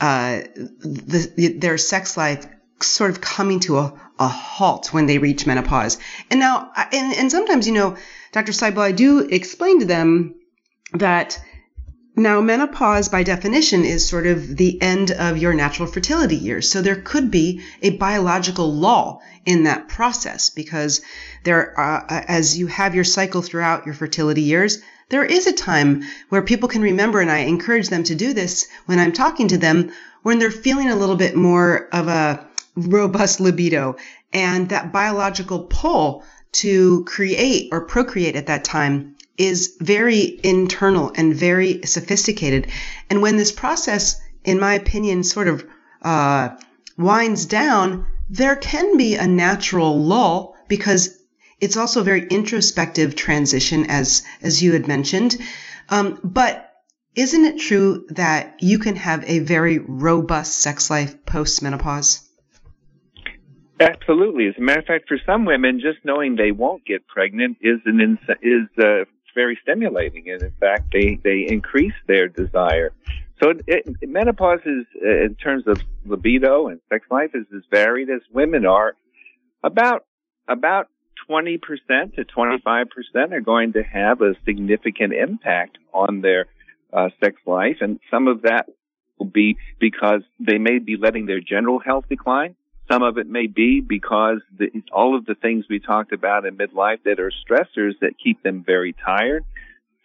uh, 0.02 0.42
the, 0.56 1.58
their 1.60 1.78
sex 1.78 2.18
life 2.18 2.48
sort 2.82 3.12
of 3.12 3.22
coming 3.22 3.60
to 3.60 3.78
a, 3.78 3.94
a 4.18 4.28
halt 4.28 4.92
when 4.94 5.06
they 5.06 5.20
reach 5.20 5.46
menopause. 5.46 6.00
And 6.32 6.40
now, 6.40 6.72
and, 6.92 7.14
and 7.14 7.32
sometimes, 7.32 7.68
you 7.68 7.74
know, 7.74 7.98
Dr. 8.32 8.52
Seibel, 8.52 8.82
I 8.82 8.92
do 8.92 9.20
explain 9.20 9.80
to 9.80 9.86
them 9.86 10.36
that 10.94 11.40
now 12.16 12.42
menopause 12.42 13.10
by 13.10 13.24
definition 13.24 13.86
is 13.86 14.08
sort 14.08 14.28
of 14.28 14.58
the 14.58 14.82
end 14.82 15.12
of 15.12 15.38
your 15.38 15.54
natural 15.54 15.88
fertility 15.88 16.36
years. 16.36 16.70
So 16.70 16.82
there 16.82 16.96
could 16.96 17.32
be 17.32 17.62
a 17.82 17.92
biological 17.92 18.74
lull 18.74 19.22
in 19.46 19.64
that 19.64 19.88
process 19.88 20.50
because 20.50 21.02
there 21.44 21.80
uh, 21.80 22.04
as 22.28 22.58
you 22.58 22.68
have 22.68 22.94
your 22.94 23.04
cycle 23.04 23.42
throughout 23.42 23.86
your 23.86 23.96
fertility 23.96 24.42
years, 24.42 24.80
there 25.10 25.24
is 25.26 25.48
a 25.48 25.54
time 25.54 26.04
where 26.30 26.42
people 26.42 26.70
can 26.70 26.84
remember, 26.84 27.20
and 27.20 27.32
I 27.32 27.40
encourage 27.40 27.90
them 27.90 28.04
to 28.04 28.16
do 28.16 28.34
this 28.34 28.68
when 28.86 29.00
I'm 29.00 29.14
talking 29.14 29.48
to 29.48 29.58
them, 29.58 29.92
when 30.22 30.38
they're 30.38 30.52
feeling 30.52 30.90
a 30.90 30.96
little 30.96 31.16
bit 31.16 31.36
more 31.36 31.88
of 31.92 32.08
a 32.08 32.48
robust 32.76 33.40
libido 33.40 33.96
and 34.32 34.70
that 34.70 34.94
biological 34.94 35.64
pull 35.64 36.24
to 36.52 37.04
create 37.06 37.70
or 37.72 37.82
procreate 37.82 38.36
at 38.36 38.48
that 38.48 38.64
time 38.64 39.16
is 39.38 39.78
very 39.80 40.40
internal 40.44 41.12
and 41.16 41.34
very 41.34 41.82
sophisticated. 41.86 42.68
And 43.10 43.22
when 43.22 43.38
this 43.38 43.52
process, 43.52 44.20
in 44.44 44.60
my 44.60 44.74
opinion, 44.74 45.24
sort 45.24 45.48
of 45.48 45.66
uh, 46.02 46.50
winds 46.98 47.46
down, 47.46 48.06
there 48.30 48.56
can 48.56 48.98
be 48.98 49.16
a 49.16 49.28
natural 49.28 50.04
lull 50.04 50.56
because 50.68 51.18
it's 51.62 51.78
also 51.78 52.02
a 52.02 52.06
very 52.06 52.28
introspective 52.28 53.16
transition, 53.16 53.90
as 53.90 54.24
as 54.42 54.62
you 54.62 54.74
had 54.74 54.88
mentioned. 54.88 55.38
Um, 55.90 56.20
but 56.24 56.70
isn't 57.16 57.46
it 57.46 57.60
true 57.60 58.06
that 58.10 58.56
you 58.60 58.80
can 58.80 58.96
have 58.96 59.24
a 59.26 59.40
very 59.40 59.80
robust 59.80 60.58
sex 60.58 60.90
life 60.90 61.26
post 61.26 61.62
menopause? 61.62 62.29
Absolutely. 63.80 64.48
As 64.48 64.56
a 64.58 64.62
matter 64.62 64.80
of 64.80 64.86
fact, 64.86 65.08
for 65.08 65.18
some 65.26 65.46
women, 65.46 65.80
just 65.80 66.04
knowing 66.04 66.36
they 66.36 66.52
won't 66.52 66.86
get 66.86 67.08
pregnant 67.08 67.58
is 67.62 67.80
an 67.86 68.02
ins- 68.02 68.38
is 68.42 68.68
uh, 68.78 69.06
very 69.34 69.58
stimulating, 69.62 70.30
and 70.30 70.42
in 70.42 70.52
fact, 70.60 70.92
they 70.92 71.18
they 71.24 71.46
increase 71.48 71.94
their 72.08 72.28
desire. 72.28 72.92
So 73.42 73.52
it, 73.52 73.64
it, 73.68 74.10
menopause 74.10 74.60
is, 74.66 74.86
uh, 75.02 75.26
in 75.26 75.36
terms 75.36 75.66
of 75.66 75.82
libido 76.06 76.68
and 76.68 76.82
sex 76.90 77.06
life, 77.10 77.32
is 77.34 77.46
as 77.56 77.64
varied 77.72 78.10
as 78.10 78.22
women 78.32 78.66
are. 78.66 78.96
About 79.64 80.06
about 80.48 80.88
20% 81.30 81.60
to 82.16 82.26
25% 82.26 83.32
are 83.32 83.42
going 83.42 83.74
to 83.74 83.84
have 83.84 84.22
a 84.22 84.34
significant 84.46 85.14
impact 85.14 85.78
on 85.94 86.22
their 86.22 86.48
uh, 86.92 87.10
sex 87.24 87.36
life, 87.46 87.78
and 87.82 88.00
some 88.12 88.28
of 88.28 88.42
that 88.42 88.68
will 89.18 89.28
be 89.28 89.58
because 89.80 90.22
they 90.40 90.58
may 90.58 90.80
be 90.80 90.98
letting 90.98 91.26
their 91.28 91.40
general 91.40 91.80
health 91.80 92.06
decline. 92.10 92.56
Some 92.90 93.04
of 93.04 93.18
it 93.18 93.28
may 93.28 93.48
be 93.48 93.82
because 93.82 94.40
the, 94.58 94.68
all 94.92 95.16
of 95.16 95.26
the 95.26 95.36
things 95.36 95.66
we 95.70 95.80
talked 95.80 96.12
about 96.12 96.46
in 96.46 96.58
midlife 96.58 97.04
that 97.06 97.20
are 97.20 97.32
stressors 97.32 97.94
that 98.02 98.14
keep 98.22 98.42
them 98.42 98.64
very 98.66 98.94
tired. 98.94 99.46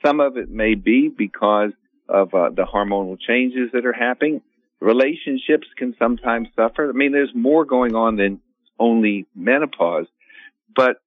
Some 0.05 0.21
of 0.21 0.37
it 0.37 0.51
may 0.51 0.75
be 0.75 1.09
because 1.09 1.71
of 2.09 2.35
uh, 2.35 2.51
the 2.51 2.65
hormonal 2.65 3.19
changes 3.19 3.71
that 3.73 3.87
are 3.87 3.95
happening. 3.95 4.43
Relationships 4.81 5.67
can 5.79 5.95
sometimes 5.99 6.49
suffer. 6.55 6.91
I 6.91 6.93
mean, 6.93 7.13
there's 7.13 7.35
more 7.35 7.65
going 7.65 7.95
on 7.95 8.17
than 8.17 8.41
only 8.79 9.27
menopause. 9.35 10.07
But 10.77 10.99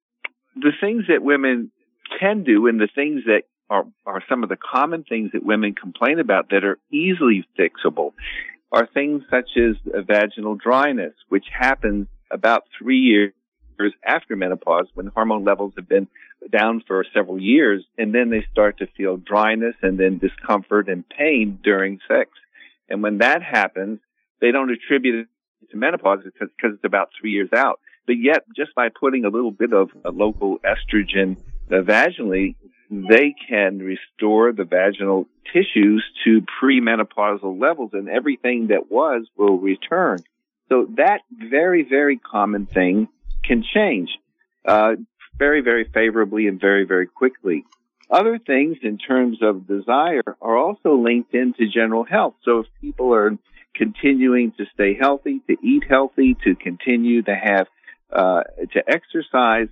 the 0.56 0.72
things 0.80 1.04
that 1.08 1.22
women 1.22 1.70
can 2.18 2.42
do 2.42 2.66
and 2.66 2.80
the 2.80 2.88
things 2.92 3.22
that 3.26 3.42
are, 3.70 3.84
are 4.04 4.22
some 4.28 4.42
of 4.42 4.48
the 4.48 4.56
common 4.56 5.04
things 5.04 5.30
that 5.32 5.44
women 5.44 5.74
complain 5.74 6.18
about 6.18 6.50
that 6.50 6.64
are 6.64 6.78
easily 6.90 7.46
fixable 7.56 8.14
are 8.70 8.86
things 8.86 9.22
such 9.30 9.50
as 9.56 9.76
vaginal 10.06 10.54
dryness, 10.54 11.14
which 11.28 11.46
happens 11.56 12.06
about 12.30 12.64
three 12.78 12.98
years 12.98 13.32
after 14.04 14.36
menopause 14.36 14.86
when 14.94 15.06
hormone 15.06 15.44
levels 15.44 15.72
have 15.76 15.88
been 15.88 16.08
down 16.50 16.82
for 16.86 17.04
several 17.14 17.40
years 17.40 17.84
and 17.96 18.14
then 18.14 18.30
they 18.30 18.44
start 18.52 18.78
to 18.78 18.86
feel 18.96 19.16
dryness 19.16 19.74
and 19.82 19.98
then 19.98 20.18
discomfort 20.18 20.88
and 20.88 21.08
pain 21.08 21.58
during 21.62 21.98
sex. 22.08 22.30
And 22.88 23.02
when 23.02 23.18
that 23.18 23.42
happens, 23.42 24.00
they 24.40 24.50
don't 24.50 24.70
attribute 24.70 25.26
it 25.26 25.70
to 25.70 25.76
menopause 25.76 26.20
because 26.24 26.48
it's 26.62 26.84
about 26.84 27.10
three 27.18 27.32
years 27.32 27.50
out. 27.54 27.80
But 28.06 28.14
yet, 28.14 28.44
just 28.56 28.74
by 28.74 28.88
putting 28.88 29.24
a 29.24 29.28
little 29.28 29.50
bit 29.50 29.72
of 29.72 29.90
a 30.04 30.10
local 30.10 30.58
estrogen 30.60 31.36
uh, 31.70 31.82
vaginally, 31.82 32.54
they 32.90 33.34
can 33.48 33.78
restore 33.78 34.52
the 34.52 34.64
vaginal 34.64 35.26
tissues 35.52 36.04
to 36.24 36.42
premenopausal 36.62 37.60
levels 37.60 37.90
and 37.92 38.08
everything 38.08 38.68
that 38.68 38.90
was 38.90 39.26
will 39.36 39.58
return. 39.58 40.18
So 40.68 40.86
that 40.96 41.20
very, 41.30 41.82
very 41.82 42.18
common 42.18 42.66
thing 42.66 43.08
can 43.44 43.64
change, 43.74 44.10
uh, 44.64 44.96
very, 45.38 45.60
very 45.62 45.84
favorably 45.84 46.46
and 46.46 46.60
very, 46.60 46.84
very 46.84 47.06
quickly. 47.06 47.64
Other 48.10 48.38
things 48.38 48.78
in 48.82 48.98
terms 48.98 49.38
of 49.42 49.66
desire 49.66 50.36
are 50.40 50.56
also 50.56 50.96
linked 50.96 51.34
into 51.34 51.68
general 51.68 52.04
health. 52.04 52.34
So 52.42 52.60
if 52.60 52.66
people 52.80 53.14
are 53.14 53.36
continuing 53.74 54.52
to 54.52 54.64
stay 54.74 54.94
healthy, 54.94 55.40
to 55.46 55.56
eat 55.62 55.84
healthy, 55.88 56.36
to 56.44 56.54
continue 56.54 57.22
to 57.22 57.34
have, 57.34 57.66
uh, 58.10 58.42
to 58.72 58.82
exercise, 58.86 59.68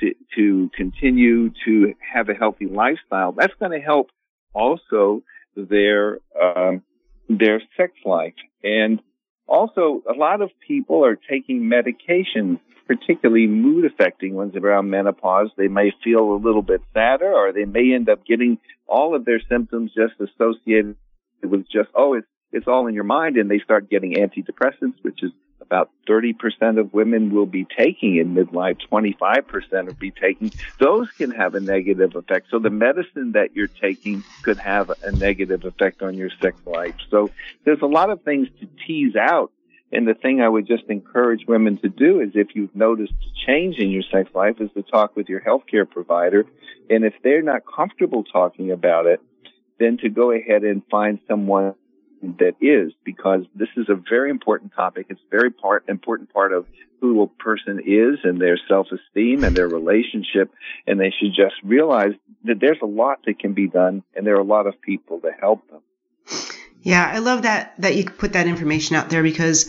to, 0.00 0.14
to 0.36 0.70
continue 0.76 1.50
to 1.64 1.94
have 2.14 2.28
a 2.28 2.34
healthy 2.34 2.66
lifestyle, 2.66 3.32
that's 3.32 3.54
going 3.58 3.72
to 3.72 3.80
help 3.80 4.10
also 4.52 5.22
their, 5.56 6.18
um, 6.40 6.82
their 7.28 7.60
sex 7.76 7.92
life. 8.04 8.34
And 8.62 9.00
also, 9.46 10.02
a 10.08 10.16
lot 10.16 10.42
of 10.42 10.50
people 10.66 11.04
are 11.04 11.16
taking 11.16 11.70
medications, 11.70 12.58
particularly 12.86 13.46
mood 13.46 13.84
affecting 13.84 14.34
ones 14.34 14.56
around 14.56 14.90
menopause. 14.90 15.50
They 15.56 15.68
may 15.68 15.92
feel 16.02 16.32
a 16.32 16.42
little 16.42 16.62
bit 16.62 16.80
sadder 16.92 17.32
or 17.32 17.52
they 17.52 17.64
may 17.64 17.94
end 17.94 18.08
up 18.08 18.26
getting 18.26 18.58
all 18.86 19.14
of 19.14 19.24
their 19.24 19.40
symptoms 19.48 19.92
just 19.94 20.14
associated 20.20 20.96
with 21.42 21.64
just, 21.70 21.88
oh, 21.94 22.14
it's, 22.14 22.26
it's 22.52 22.66
all 22.66 22.86
in 22.86 22.94
your 22.94 23.04
mind 23.04 23.36
and 23.36 23.50
they 23.50 23.60
start 23.60 23.90
getting 23.90 24.14
antidepressants, 24.14 24.94
which 25.02 25.22
is 25.22 25.32
about 25.66 25.90
30% 26.08 26.78
of 26.78 26.94
women 26.94 27.34
will 27.34 27.46
be 27.46 27.66
taking 27.76 28.16
in 28.16 28.34
midlife, 28.34 28.78
25% 28.90 29.86
will 29.86 29.94
be 29.94 30.10
taking. 30.10 30.52
Those 30.78 31.10
can 31.10 31.30
have 31.32 31.54
a 31.54 31.60
negative 31.60 32.14
effect. 32.14 32.46
So 32.50 32.58
the 32.58 32.70
medicine 32.70 33.32
that 33.32 33.54
you're 33.54 33.66
taking 33.66 34.22
could 34.42 34.58
have 34.58 34.90
a 35.02 35.12
negative 35.12 35.64
effect 35.64 36.02
on 36.02 36.14
your 36.14 36.30
sex 36.40 36.56
life. 36.66 36.94
So 37.10 37.30
there's 37.64 37.82
a 37.82 37.86
lot 37.86 38.10
of 38.10 38.22
things 38.22 38.48
to 38.60 38.68
tease 38.86 39.16
out. 39.16 39.50
And 39.92 40.06
the 40.06 40.14
thing 40.14 40.40
I 40.40 40.48
would 40.48 40.66
just 40.66 40.84
encourage 40.88 41.46
women 41.46 41.78
to 41.78 41.88
do 41.88 42.20
is 42.20 42.30
if 42.34 42.48
you've 42.54 42.74
noticed 42.74 43.12
a 43.12 43.46
change 43.46 43.78
in 43.78 43.90
your 43.90 44.02
sex 44.10 44.28
life 44.34 44.60
is 44.60 44.70
to 44.74 44.82
talk 44.82 45.14
with 45.16 45.28
your 45.28 45.40
healthcare 45.40 45.88
provider. 45.88 46.44
And 46.90 47.04
if 47.04 47.14
they're 47.22 47.42
not 47.42 47.62
comfortable 47.64 48.24
talking 48.24 48.72
about 48.72 49.06
it, 49.06 49.20
then 49.78 49.98
to 49.98 50.08
go 50.08 50.32
ahead 50.32 50.64
and 50.64 50.82
find 50.90 51.18
someone 51.28 51.74
that 52.22 52.54
is 52.60 52.92
because 53.04 53.44
this 53.54 53.68
is 53.76 53.88
a 53.88 53.94
very 53.94 54.30
important 54.30 54.72
topic. 54.74 55.06
It's 55.10 55.20
very 55.30 55.50
part, 55.50 55.84
important 55.88 56.32
part 56.32 56.52
of 56.52 56.66
who 57.00 57.22
a 57.22 57.26
person 57.26 57.80
is 57.84 58.18
and 58.24 58.40
their 58.40 58.58
self-esteem 58.68 59.44
and 59.44 59.56
their 59.56 59.68
relationship. 59.68 60.50
And 60.86 60.98
they 60.98 61.12
should 61.18 61.34
just 61.34 61.54
realize 61.62 62.12
that 62.44 62.60
there's 62.60 62.78
a 62.82 62.86
lot 62.86 63.20
that 63.26 63.38
can 63.38 63.52
be 63.52 63.68
done 63.68 64.02
and 64.14 64.26
there 64.26 64.36
are 64.36 64.40
a 64.40 64.44
lot 64.44 64.66
of 64.66 64.80
people 64.80 65.20
to 65.20 65.30
help 65.30 65.68
them. 65.70 65.82
Yeah, 66.82 67.10
I 67.12 67.18
love 67.18 67.42
that, 67.42 67.74
that 67.80 67.96
you 67.96 68.04
put 68.04 68.32
that 68.34 68.46
information 68.46 68.96
out 68.96 69.10
there 69.10 69.22
because 69.22 69.66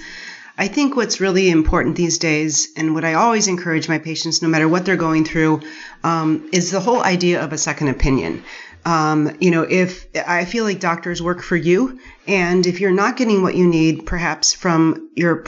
I 0.60 0.68
think 0.68 0.96
what's 0.96 1.20
really 1.20 1.51
important 1.51 1.96
these 1.96 2.18
days, 2.18 2.70
and 2.75 2.96
what 2.96 3.06
I 3.06 3.13
always 3.13 3.48
encourage 3.48 3.88
my 3.88 4.00
patients, 4.00 4.42
no 4.42 4.48
matter 4.48 4.68
what 4.68 4.86
they're 4.86 4.96
going 4.96 5.24
through, 5.24 5.62
um, 6.04 6.50
is 6.51 6.72
the 6.72 6.80
whole 6.80 7.04
idea 7.04 7.44
of 7.44 7.54
a 7.54 7.60
second 7.60 7.89
opinion. 7.89 8.44
Um, 8.88 9.36
you 9.41 9.51
know, 9.51 9.63
if 9.63 10.08
I 10.25 10.46
feel 10.46 10.63
like 10.63 10.79
doctors 10.79 11.22
work 11.22 11.44
for 11.44 11.58
you, 11.58 12.00
and 12.25 12.65
if 12.65 12.79
you're 12.79 12.89
not 12.89 13.17
getting 13.17 13.41
what 13.41 13.53
you 13.53 13.67
need, 13.67 14.06
perhaps 14.06 14.53
from 14.53 15.10
your 15.13 15.44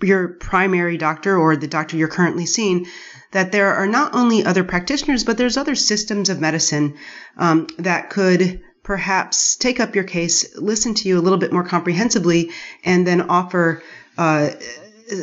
your 0.00 0.28
primary 0.28 0.96
doctor 0.96 1.36
or 1.36 1.56
the 1.56 1.66
doctor 1.66 1.96
you're 1.96 2.06
currently 2.06 2.46
seeing, 2.46 2.86
that 3.32 3.50
there 3.50 3.74
are 3.74 3.88
not 3.88 4.14
only 4.14 4.44
other 4.44 4.62
practitioners, 4.62 5.24
but 5.24 5.36
there's 5.36 5.56
other 5.56 5.74
systems 5.74 6.28
of 6.28 6.40
medicine 6.40 6.94
um, 7.36 7.66
that 7.78 8.08
could 8.08 8.62
perhaps 8.84 9.56
take 9.56 9.80
up 9.80 9.96
your 9.96 10.04
case, 10.04 10.56
listen 10.56 10.94
to 10.94 11.08
you 11.08 11.18
a 11.18 11.24
little 11.24 11.40
bit 11.40 11.52
more 11.52 11.64
comprehensively, 11.64 12.50
and 12.84 13.04
then 13.04 13.22
offer 13.22 13.82
uh, 14.16 14.50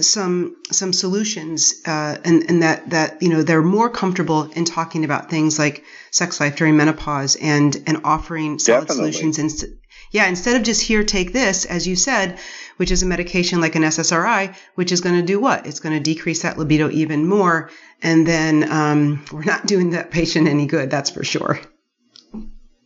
some 0.02 0.56
some 0.72 0.94
solutions 0.94 1.74
uh, 1.86 2.18
and, 2.24 2.50
and 2.50 2.64
that 2.64 2.90
that 2.90 3.22
you 3.22 3.30
know 3.30 3.44
they're 3.44 3.62
more 3.62 3.90
comfortable 3.90 4.44
in 4.52 4.66
talking 4.66 5.06
about 5.06 5.30
things 5.30 5.58
like 5.58 5.84
sex 6.12 6.40
life 6.40 6.56
during 6.56 6.78
menopause 6.78 7.36
and 7.36 7.76
and 7.88 8.02
offering 8.04 8.60
solid 8.60 8.88
Definitely. 8.88 9.12
solutions 9.14 9.40
instead 9.40 9.70
yeah 10.12 10.28
instead 10.28 10.56
of 10.56 10.64
just 10.64 10.82
here 10.82 11.04
take 11.04 11.34
this 11.34 11.66
as 11.66 11.88
you 11.88 11.96
said 11.96 12.40
which 12.78 12.92
is 12.92 13.04
a 13.04 13.06
medication 13.06 13.62
like 13.62 13.76
an 13.76 13.84
ssri 13.84 14.56
which 14.76 14.92
is 14.92 15.02
going 15.02 15.16
to 15.16 15.26
do 15.26 15.40
what? 15.40 15.66
It's 15.66 15.80
going 15.80 15.96
to 15.96 16.04
decrease 16.04 16.44
that 16.44 16.58
libido 16.58 16.90
even 16.90 17.28
more 17.28 17.70
and 18.02 18.26
then 18.26 18.72
um, 18.72 19.26
we're 19.32 19.44
not 19.44 19.66
doing 19.74 19.92
that 19.92 20.12
patient 20.12 20.48
any 20.48 20.66
good 20.66 20.90
that's 20.90 21.10
for 21.10 21.24
sure. 21.24 21.60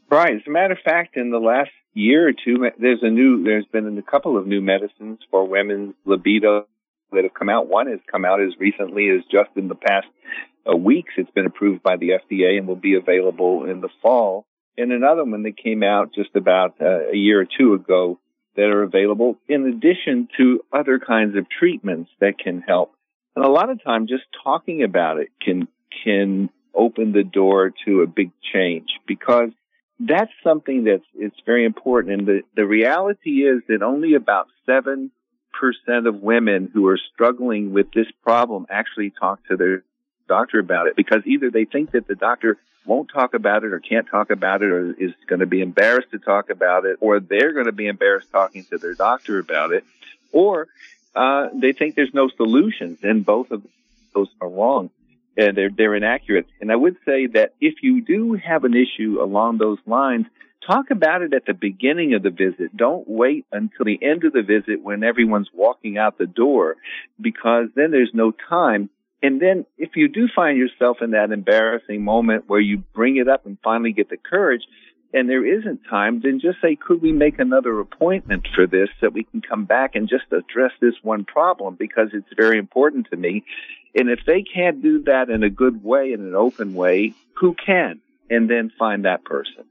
Right. 0.09 0.35
As 0.35 0.41
a 0.45 0.49
matter 0.49 0.73
of 0.73 0.79
fact 0.83 1.15
in 1.15 1.31
the 1.31 1.39
last 1.39 1.71
year 1.93 2.27
or 2.27 2.33
two 2.33 2.69
there's 2.79 3.01
a 3.01 3.09
new 3.09 3.43
there's 3.43 3.65
been 3.65 3.97
a 3.97 4.01
couple 4.01 4.37
of 4.37 4.47
new 4.47 4.61
medicines 4.61 5.19
for 5.29 5.45
women's 5.45 5.93
libido 6.05 6.65
that 7.11 7.23
have 7.23 7.33
come 7.33 7.49
out. 7.49 7.67
One 7.67 7.87
has 7.87 7.99
come 8.09 8.25
out 8.25 8.41
as 8.41 8.53
recently 8.59 9.09
as 9.09 9.23
just 9.31 9.49
in 9.55 9.67
the 9.67 9.75
past 9.75 10.07
uh, 10.69 10.75
weeks. 10.75 11.13
It's 11.17 11.31
been 11.31 11.45
approved 11.45 11.83
by 11.83 11.97
the 11.97 12.09
FDA 12.09 12.57
and 12.57 12.67
will 12.67 12.75
be 12.75 12.95
available 12.95 13.65
in 13.65 13.81
the 13.81 13.89
fall. 14.01 14.45
And 14.77 14.91
another 14.91 15.23
one 15.23 15.43
that 15.43 15.57
came 15.57 15.83
out 15.83 16.13
just 16.13 16.35
about 16.35 16.75
uh, 16.81 17.09
a 17.11 17.15
year 17.15 17.41
or 17.41 17.45
two 17.45 17.73
ago 17.73 18.19
that 18.55 18.65
are 18.65 18.83
available 18.83 19.37
in 19.47 19.67
addition 19.67 20.27
to 20.37 20.61
other 20.71 20.99
kinds 20.99 21.37
of 21.37 21.45
treatments 21.49 22.09
that 22.19 22.37
can 22.37 22.61
help. 22.61 22.93
And 23.35 23.45
a 23.45 23.49
lot 23.49 23.69
of 23.69 23.83
time 23.83 24.07
just 24.07 24.23
talking 24.43 24.83
about 24.83 25.17
it 25.19 25.29
can, 25.41 25.67
can 26.03 26.49
open 26.73 27.11
the 27.11 27.23
door 27.23 27.73
to 27.85 28.01
a 28.01 28.07
big 28.07 28.31
change 28.53 28.89
because 29.07 29.49
that's 29.99 30.31
something 30.43 30.83
that's, 30.83 31.05
it's 31.15 31.39
very 31.45 31.65
important. 31.65 32.19
And 32.19 32.27
the, 32.27 32.41
the 32.55 32.65
reality 32.65 33.45
is 33.45 33.61
that 33.67 33.83
only 33.83 34.15
about 34.15 34.47
seven 34.65 35.11
percent 35.53 36.07
of 36.07 36.21
women 36.21 36.69
who 36.73 36.87
are 36.87 36.99
struggling 37.13 37.73
with 37.73 37.91
this 37.91 38.07
problem 38.23 38.65
actually 38.69 39.11
talk 39.11 39.45
to 39.47 39.57
their 39.57 39.83
doctor 40.27 40.59
about 40.59 40.87
it 40.87 40.95
because 40.95 41.21
either 41.25 41.49
they 41.49 41.65
think 41.65 41.91
that 41.91 42.07
the 42.07 42.15
doctor 42.15 42.57
won't 42.85 43.09
talk 43.13 43.33
about 43.33 43.63
it 43.63 43.73
or 43.73 43.79
can't 43.79 44.07
talk 44.09 44.31
about 44.31 44.63
it 44.63 44.71
or 44.71 44.93
is 44.93 45.11
going 45.27 45.39
to 45.39 45.45
be 45.45 45.61
embarrassed 45.61 46.09
to 46.11 46.19
talk 46.19 46.49
about 46.49 46.85
it 46.85 46.97
or 46.99 47.19
they're 47.19 47.53
going 47.53 47.65
to 47.65 47.71
be 47.71 47.87
embarrassed 47.87 48.31
talking 48.31 48.63
to 48.63 48.77
their 48.77 48.93
doctor 48.93 49.39
about 49.39 49.71
it 49.71 49.83
or 50.31 50.67
uh, 51.15 51.49
they 51.53 51.73
think 51.73 51.95
there's 51.95 52.13
no 52.13 52.29
solutions 52.29 52.99
and 53.03 53.25
both 53.25 53.51
of 53.51 53.61
those 54.13 54.29
are 54.39 54.49
wrong 54.49 54.89
and 55.37 55.55
they're, 55.55 55.69
they're 55.69 55.95
inaccurate. 55.95 56.47
And 56.59 56.71
I 56.71 56.75
would 56.75 56.97
say 57.05 57.27
that 57.27 57.53
if 57.61 57.83
you 57.83 58.01
do 58.01 58.33
have 58.33 58.63
an 58.63 58.73
issue 58.73 59.19
along 59.21 59.57
those 59.57 59.79
lines, 59.85 60.25
talk 60.65 60.91
about 60.91 61.21
it 61.21 61.33
at 61.33 61.45
the 61.45 61.53
beginning 61.53 62.13
of 62.13 62.23
the 62.23 62.29
visit. 62.29 62.75
Don't 62.75 63.07
wait 63.07 63.45
until 63.51 63.85
the 63.85 63.99
end 64.01 64.23
of 64.23 64.33
the 64.33 64.43
visit 64.43 64.83
when 64.83 65.03
everyone's 65.03 65.49
walking 65.53 65.97
out 65.97 66.17
the 66.17 66.25
door 66.25 66.75
because 67.19 67.67
then 67.75 67.91
there's 67.91 68.11
no 68.13 68.31
time. 68.49 68.89
And 69.23 69.39
then 69.39 69.65
if 69.77 69.91
you 69.95 70.07
do 70.07 70.27
find 70.35 70.57
yourself 70.57 70.97
in 71.01 71.11
that 71.11 71.31
embarrassing 71.31 72.03
moment 72.03 72.45
where 72.47 72.59
you 72.59 72.79
bring 72.93 73.17
it 73.17 73.27
up 73.27 73.45
and 73.45 73.57
finally 73.63 73.91
get 73.91 74.09
the 74.09 74.17
courage 74.17 74.63
and 75.13 75.29
there 75.29 75.45
isn't 75.45 75.81
time, 75.89 76.21
then 76.23 76.39
just 76.39 76.61
say, 76.61 76.75
could 76.75 77.01
we 77.01 77.11
make 77.11 77.37
another 77.37 77.79
appointment 77.79 78.47
for 78.55 78.65
this 78.65 78.89
so 78.99 79.09
we 79.09 79.23
can 79.23 79.41
come 79.41 79.65
back 79.65 79.95
and 79.95 80.07
just 80.07 80.31
address 80.31 80.71
this 80.79 80.95
one 81.01 81.25
problem 81.25 81.75
because 81.77 82.09
it's 82.13 82.33
very 82.35 82.57
important 82.57 83.07
to 83.11 83.17
me. 83.17 83.43
And 83.93 84.09
if 84.09 84.21
they 84.25 84.41
can't 84.41 84.81
do 84.81 85.03
that 85.03 85.29
in 85.29 85.43
a 85.43 85.49
good 85.49 85.83
way, 85.83 86.13
in 86.13 86.21
an 86.21 86.35
open 86.35 86.73
way, 86.73 87.13
who 87.35 87.53
can? 87.53 87.99
And 88.29 88.49
then 88.49 88.71
find 88.79 89.03
that 89.03 89.25
person. 89.25 89.65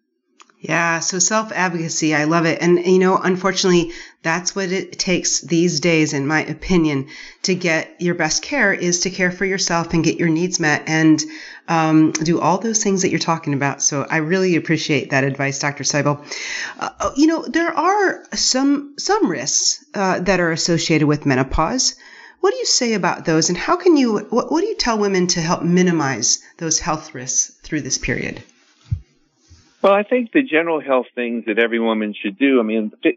Yeah, 0.62 1.00
so 1.00 1.18
self 1.18 1.52
advocacy, 1.52 2.14
I 2.14 2.24
love 2.24 2.44
it. 2.44 2.60
And, 2.60 2.84
you 2.84 2.98
know, 2.98 3.16
unfortunately, 3.16 3.92
that's 4.22 4.54
what 4.54 4.70
it 4.70 4.98
takes 4.98 5.40
these 5.40 5.80
days, 5.80 6.12
in 6.12 6.26
my 6.26 6.44
opinion, 6.44 7.08
to 7.44 7.54
get 7.54 7.96
your 7.98 8.14
best 8.14 8.42
care 8.42 8.70
is 8.70 9.00
to 9.00 9.10
care 9.10 9.30
for 9.30 9.46
yourself 9.46 9.94
and 9.94 10.04
get 10.04 10.18
your 10.18 10.28
needs 10.28 10.60
met 10.60 10.82
and 10.86 11.24
um, 11.66 12.12
do 12.12 12.38
all 12.38 12.58
those 12.58 12.84
things 12.84 13.00
that 13.00 13.08
you're 13.08 13.18
talking 13.18 13.54
about. 13.54 13.80
So 13.82 14.06
I 14.10 14.18
really 14.18 14.56
appreciate 14.56 15.10
that 15.10 15.24
advice, 15.24 15.58
Dr. 15.58 15.82
Seibel. 15.82 16.22
Uh, 16.78 16.90
oh, 17.00 17.12
you 17.16 17.26
know, 17.26 17.42
there 17.42 17.72
are 17.72 18.22
some, 18.34 18.96
some 18.98 19.30
risks 19.30 19.82
uh, 19.94 20.20
that 20.20 20.40
are 20.40 20.52
associated 20.52 21.08
with 21.08 21.24
menopause. 21.24 21.94
What 22.40 22.50
do 22.50 22.58
you 22.58 22.66
say 22.66 22.92
about 22.92 23.24
those, 23.24 23.48
and 23.48 23.56
how 23.56 23.76
can 23.76 23.96
you? 23.96 24.18
What, 24.28 24.52
what 24.52 24.60
do 24.60 24.66
you 24.66 24.76
tell 24.76 24.98
women 24.98 25.26
to 25.28 25.40
help 25.40 25.62
minimize 25.62 26.40
those 26.58 26.78
health 26.78 27.14
risks 27.14 27.52
through 27.62 27.80
this 27.80 27.96
period? 27.96 28.42
Well, 29.82 29.94
I 29.94 30.02
think 30.02 30.32
the 30.32 30.42
general 30.42 30.80
health 30.80 31.06
things 31.14 31.44
that 31.46 31.58
every 31.58 31.78
woman 31.78 32.14
should 32.20 32.38
do. 32.38 32.60
I 32.60 32.62
mean, 32.62 32.92
it, 33.02 33.16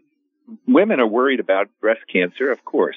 women 0.66 1.00
are 1.00 1.06
worried 1.06 1.40
about 1.40 1.68
breast 1.80 2.00
cancer, 2.10 2.50
of 2.50 2.64
course, 2.64 2.96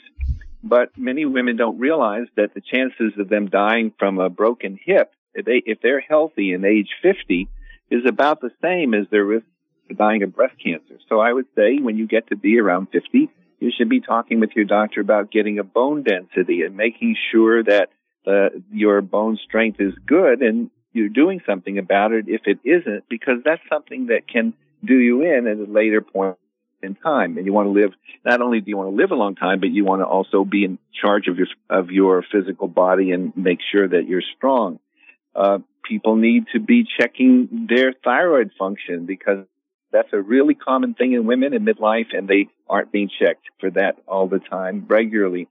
but 0.63 0.97
many 0.97 1.25
women 1.25 1.57
don't 1.57 1.79
realize 1.79 2.27
that 2.35 2.53
the 2.53 2.61
chances 2.61 3.13
of 3.19 3.27
them 3.27 3.49
dying 3.49 3.91
from 3.99 4.19
a 4.19 4.29
broken 4.29 4.79
hip, 4.81 5.11
if, 5.33 5.45
they, 5.45 5.61
if 5.65 5.81
they're 5.81 5.99
healthy 5.99 6.53
and 6.53 6.63
age 6.65 6.89
50, 7.01 7.49
is 7.91 8.05
about 8.05 8.39
the 8.39 8.51
same 8.61 8.93
as 8.93 9.07
their 9.09 9.25
risk 9.25 9.45
of 9.89 9.97
dying 9.97 10.23
of 10.23 10.35
breast 10.35 10.55
cancer. 10.63 10.95
So 11.09 11.19
I 11.19 11.33
would 11.33 11.47
say 11.55 11.77
when 11.79 11.97
you 11.97 12.07
get 12.07 12.27
to 12.27 12.37
be 12.37 12.59
around 12.59 12.87
50, 12.91 13.29
you 13.59 13.71
should 13.75 13.89
be 13.89 14.01
talking 14.01 14.39
with 14.39 14.51
your 14.55 14.65
doctor 14.65 15.01
about 15.01 15.31
getting 15.31 15.59
a 15.59 15.63
bone 15.63 16.03
density 16.03 16.61
and 16.61 16.75
making 16.75 17.17
sure 17.31 17.63
that 17.63 17.89
uh, 18.25 18.49
your 18.71 19.01
bone 19.01 19.37
strength 19.45 19.79
is 19.79 19.93
good 20.05 20.41
and 20.41 20.69
you're 20.93 21.09
doing 21.09 21.41
something 21.45 21.77
about 21.77 22.11
it 22.11 22.25
if 22.27 22.41
it 22.45 22.59
isn't, 22.63 23.03
because 23.09 23.37
that's 23.43 23.61
something 23.69 24.07
that 24.07 24.27
can 24.27 24.53
do 24.83 24.95
you 24.95 25.21
in 25.21 25.47
at 25.47 25.57
a 25.57 25.71
later 25.71 26.01
point 26.01 26.37
in 26.81 26.95
time. 26.95 27.37
And 27.37 27.45
you 27.45 27.53
want 27.53 27.67
to 27.67 27.71
live, 27.71 27.91
not 28.25 28.41
only 28.41 28.61
do 28.61 28.69
you 28.69 28.77
want 28.77 28.91
to 28.91 28.95
live 28.95 29.11
a 29.11 29.15
long 29.15 29.35
time, 29.35 29.59
but 29.59 29.69
you 29.69 29.85
want 29.85 30.01
to 30.01 30.05
also 30.05 30.45
be 30.45 30.63
in 30.63 30.77
charge 31.01 31.27
of 31.27 31.37
your, 31.37 31.47
of 31.69 31.89
your 31.89 32.23
physical 32.31 32.67
body 32.67 33.11
and 33.11 33.35
make 33.35 33.59
sure 33.71 33.87
that 33.87 34.07
you're 34.07 34.23
strong. 34.37 34.79
Uh, 35.35 35.59
people 35.83 36.15
need 36.15 36.45
to 36.53 36.59
be 36.59 36.85
checking 36.99 37.67
their 37.69 37.93
thyroid 38.03 38.51
function 38.57 39.05
because 39.05 39.45
that's 39.91 40.11
a 40.11 40.21
really 40.21 40.55
common 40.55 40.93
thing 40.93 41.13
in 41.13 41.25
women 41.25 41.53
in 41.53 41.65
midlife 41.65 42.15
and 42.15 42.27
they 42.27 42.47
aren't 42.69 42.91
being 42.91 43.09
checked 43.19 43.45
for 43.59 43.71
that 43.71 43.97
all 44.07 44.27
the 44.27 44.39
time 44.39 44.85
regularly. 44.87 45.47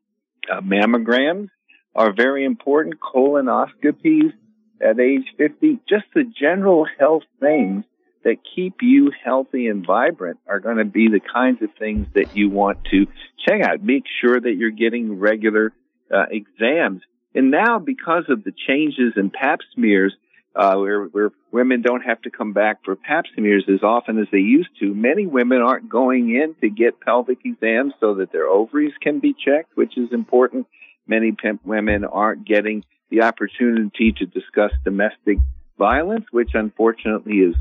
Uh, 0.51 0.61
mammograms 0.61 1.49
are 1.95 2.13
very 2.13 2.45
important. 2.45 2.97
Colonoscopies 3.01 4.33
at 4.81 5.01
age 5.01 5.27
50, 5.37 5.81
just 5.89 6.05
the 6.15 6.25
general 6.25 6.87
health 6.99 7.25
things 7.41 7.85
that 8.25 8.37
keep 8.57 8.83
you 8.83 9.13
healthy 9.25 9.69
and 9.69 9.87
vibrant 9.87 10.39
are 10.49 10.59
going 10.59 10.79
to 10.79 10.85
be 10.85 11.09
the 11.09 11.21
kinds 11.21 11.63
of 11.63 11.69
things 11.79 12.09
that 12.15 12.37
you 12.37 12.51
want 12.51 12.85
to 12.91 13.07
check 13.47 13.63
out. 13.63 13.83
Make 13.83 14.05
sure 14.21 14.41
that 14.41 14.55
you're 14.57 14.71
getting 14.71 15.21
regular 15.21 15.73
uh, 16.13 16.25
exams. 16.31 17.03
And 17.35 17.51
now, 17.51 17.79
because 17.79 18.25
of 18.29 18.43
the 18.43 18.53
changes 18.67 19.13
in 19.17 19.31
pap 19.31 19.61
smears, 19.75 20.13
uh, 20.57 20.75
where, 20.77 21.05
where 21.05 21.31
women 21.53 21.83
don't 21.83 22.01
have 22.01 22.21
to 22.23 22.31
come 22.31 22.53
back 22.53 22.79
for 22.85 22.97
pap 22.97 23.27
smears 23.37 23.65
as 23.69 23.83
often 23.83 24.19
as 24.19 24.27
they 24.33 24.39
used 24.39 24.71
to, 24.81 24.95
many 24.95 25.27
women 25.27 25.61
aren't 25.61 25.89
going 25.89 26.35
in 26.35 26.55
to 26.63 26.71
get 26.71 27.01
pelvic 27.01 27.39
exams 27.45 27.93
so 28.01 28.15
that 28.15 28.33
their 28.33 28.47
ovaries 28.47 28.95
can 29.01 29.21
be 29.21 29.35
checked, 29.35 29.77
which 29.77 29.97
is 29.97 30.13
important. 30.13 30.67
Many 31.07 31.37
women 31.65 32.05
aren't 32.05 32.47
getting 32.47 32.85
the 33.11 33.23
opportunity 33.23 34.13
to 34.13 34.27
discuss 34.27 34.73
domestic 34.85 35.39
violence, 35.79 36.27
which 36.31 36.51
unfortunately 36.55 37.39
is 37.39 37.55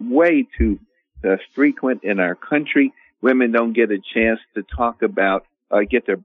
way 0.00 0.46
too 0.56 0.78
uh, 1.26 1.36
frequent 1.54 2.04
in 2.04 2.20
our 2.20 2.34
country. 2.34 2.92
Women 3.20 3.52
don't 3.52 3.72
get 3.72 3.90
a 3.90 3.98
chance 4.14 4.40
to 4.54 4.62
talk 4.62 5.02
about, 5.02 5.44
uh, 5.70 5.80
get 5.88 6.06
their 6.06 6.20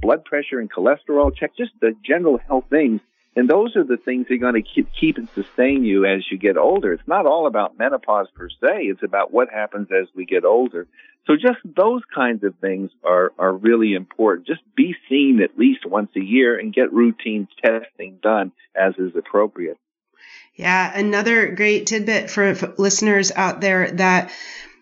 blood 0.00 0.24
pressure 0.24 0.58
and 0.58 0.70
cholesterol 0.70 1.34
checked, 1.34 1.56
just 1.56 1.72
the 1.80 1.94
general 2.04 2.38
health 2.38 2.64
things 2.70 3.00
and 3.34 3.48
those 3.48 3.76
are 3.76 3.84
the 3.84 3.96
things 3.96 4.28
that 4.28 4.34
are 4.34 4.38
going 4.38 4.54
to 4.54 4.62
keep, 4.62 4.88
keep 4.98 5.16
and 5.16 5.28
sustain 5.34 5.84
you 5.84 6.04
as 6.04 6.24
you 6.30 6.36
get 6.36 6.58
older. 6.58 6.92
It's 6.92 7.08
not 7.08 7.24
all 7.24 7.46
about 7.46 7.78
menopause 7.78 8.28
per 8.34 8.50
se. 8.50 8.84
It's 8.84 9.02
about 9.02 9.32
what 9.32 9.48
happens 9.50 9.88
as 9.90 10.06
we 10.14 10.26
get 10.26 10.44
older. 10.44 10.86
So 11.26 11.36
just 11.36 11.58
those 11.64 12.02
kinds 12.14 12.44
of 12.44 12.54
things 12.60 12.90
are, 13.04 13.32
are 13.38 13.52
really 13.52 13.94
important. 13.94 14.46
Just 14.46 14.62
be 14.76 14.94
seen 15.08 15.40
at 15.42 15.56
least 15.58 15.86
once 15.86 16.10
a 16.16 16.20
year 16.20 16.58
and 16.58 16.74
get 16.74 16.92
routine 16.92 17.48
testing 17.64 18.18
done 18.22 18.52
as 18.74 18.94
is 18.98 19.16
appropriate. 19.16 19.78
Yeah. 20.54 20.92
Another 20.94 21.54
great 21.54 21.86
tidbit 21.86 22.28
for 22.28 22.52
listeners 22.76 23.32
out 23.34 23.62
there 23.62 23.92
that 23.92 24.30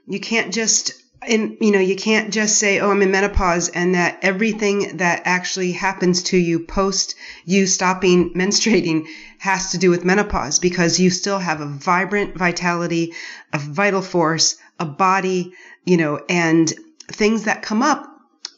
you 0.09 0.19
can't 0.19 0.53
just 0.53 1.00
and 1.27 1.57
you 1.61 1.71
know 1.71 1.79
you 1.79 1.97
can't 1.97 2.33
just 2.33 2.57
say 2.57 2.81
oh 2.81 2.91
i'm 2.91 3.03
in 3.03 3.11
menopause 3.11 3.69
and 3.69 3.95
that 3.95 4.19
everything 4.23 4.97
that 4.97 5.23
actually 5.25 5.73
happens 5.73 6.23
to 6.23 6.37
you 6.37 6.61
post 6.61 7.15
you 7.45 7.67
stopping 7.67 8.33
menstruating 8.35 9.07
has 9.39 9.73
to 9.73 9.79
do 9.79 9.91
with 9.91 10.05
menopause 10.05 10.59
because 10.59 10.99
you 10.99 11.11
still 11.11 11.39
have 11.39 11.61
a 11.61 11.67
vibrant 11.67 12.37
vitality 12.37 13.13
a 13.53 13.59
vital 13.59 14.03
force 14.03 14.57
a 14.79 14.85
body 14.85 15.53
you 15.85 15.97
know 15.97 16.21
and 16.29 16.73
things 17.09 17.45
that 17.45 17.63
come 17.63 17.83
up 17.83 18.07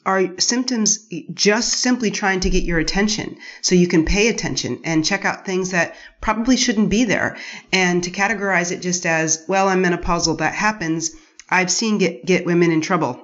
are 0.04 0.38
symptoms 0.40 1.08
just 1.32 1.74
simply 1.74 2.10
trying 2.10 2.40
to 2.40 2.50
get 2.50 2.64
your 2.64 2.80
attention. 2.80 3.36
So 3.60 3.76
you 3.76 3.86
can 3.86 4.04
pay 4.04 4.26
attention 4.26 4.80
and 4.82 5.04
check 5.04 5.24
out 5.24 5.46
things 5.46 5.70
that 5.70 5.94
probably 6.20 6.56
shouldn't 6.56 6.90
be 6.90 7.04
there. 7.04 7.36
And 7.72 8.02
to 8.02 8.10
categorize 8.10 8.72
it 8.72 8.82
just 8.82 9.06
as 9.06 9.44
well 9.46 9.68
i'm 9.68 9.84
menopausal 9.84 10.38
that 10.38 10.54
happens 10.54 11.12
I've 11.52 11.70
seen 11.70 11.98
get 11.98 12.24
get 12.24 12.46
women 12.46 12.70
in 12.70 12.80
trouble. 12.80 13.20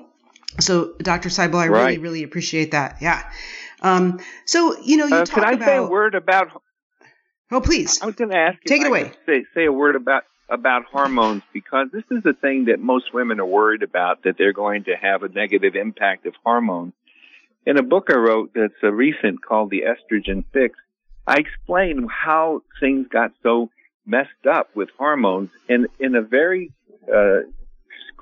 So, 0.61 0.95
Dr. 0.99 1.29
Seibel, 1.29 1.57
I 1.57 1.69
right. 1.69 1.85
really, 1.85 1.99
really 1.99 2.23
appreciate 2.23 2.73
that. 2.73 2.99
Yeah. 3.01 3.23
Um, 3.81 4.21
so, 4.45 4.77
you 4.81 4.97
know, 4.97 5.07
you 5.07 5.17
uh, 5.17 5.25
talk 5.25 5.35
can 5.35 5.45
I 5.45 5.53
about. 5.53 5.67
say 5.67 5.77
a 5.77 5.87
word 5.87 6.15
about? 6.15 6.63
Oh, 7.51 7.61
please. 7.61 8.03
I 8.03 8.07
was 8.07 8.17
going 8.17 8.31
to 8.31 8.37
ask. 8.37 8.59
Take 8.67 8.83
it 8.83 8.87
I 8.87 8.89
away. 8.89 9.13
Say, 9.25 9.45
say 9.55 9.65
a 9.65 9.73
word 9.73 9.97
about 9.97 10.25
about 10.51 10.85
hormones 10.85 11.43
because 11.53 11.89
this 11.93 12.05
is 12.11 12.23
the 12.23 12.33
thing 12.33 12.67
that 12.67 12.81
most 12.81 13.13
women 13.13 13.39
are 13.39 13.47
worried 13.47 13.83
about 13.83 14.23
that 14.23 14.37
they're 14.39 14.53
going 14.53 14.85
to 14.85 14.95
have 14.95 15.23
a 15.23 15.29
negative 15.29 15.77
impact 15.77 16.27
of 16.27 16.35
hormones. 16.43 16.95
In 17.67 17.77
a 17.77 17.83
book 17.83 18.09
I 18.11 18.17
wrote 18.17 18.53
that's 18.55 18.73
a 18.83 18.91
recent 18.91 19.45
called 19.45 19.71
The 19.71 19.83
Estrogen 19.83 20.45
Fix, 20.53 20.79
I 21.27 21.37
explain 21.37 22.09
how 22.09 22.63
things 22.81 23.09
got 23.09 23.33
so 23.43 23.69
messed 24.07 24.47
up 24.51 24.75
with 24.75 24.89
hormones 24.97 25.51
and 25.69 25.87
in 26.01 26.15
a 26.15 26.23
very 26.23 26.73
uh, 27.15 27.41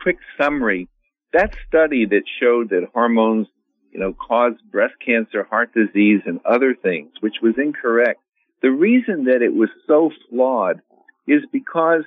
quick 0.00 0.18
summary, 0.40 0.88
that 1.32 1.54
study 1.66 2.06
that 2.06 2.22
showed 2.40 2.70
that 2.70 2.88
hormones 2.92 3.48
you 3.96 4.02
know, 4.02 4.12
caused 4.12 4.58
breast 4.70 4.92
cancer, 5.04 5.42
heart 5.44 5.72
disease, 5.72 6.20
and 6.26 6.38
other 6.44 6.74
things, 6.74 7.12
which 7.20 7.36
was 7.40 7.54
incorrect. 7.56 8.20
The 8.60 8.70
reason 8.70 9.24
that 9.24 9.40
it 9.40 9.54
was 9.54 9.70
so 9.86 10.10
flawed 10.28 10.82
is 11.26 11.40
because 11.50 12.02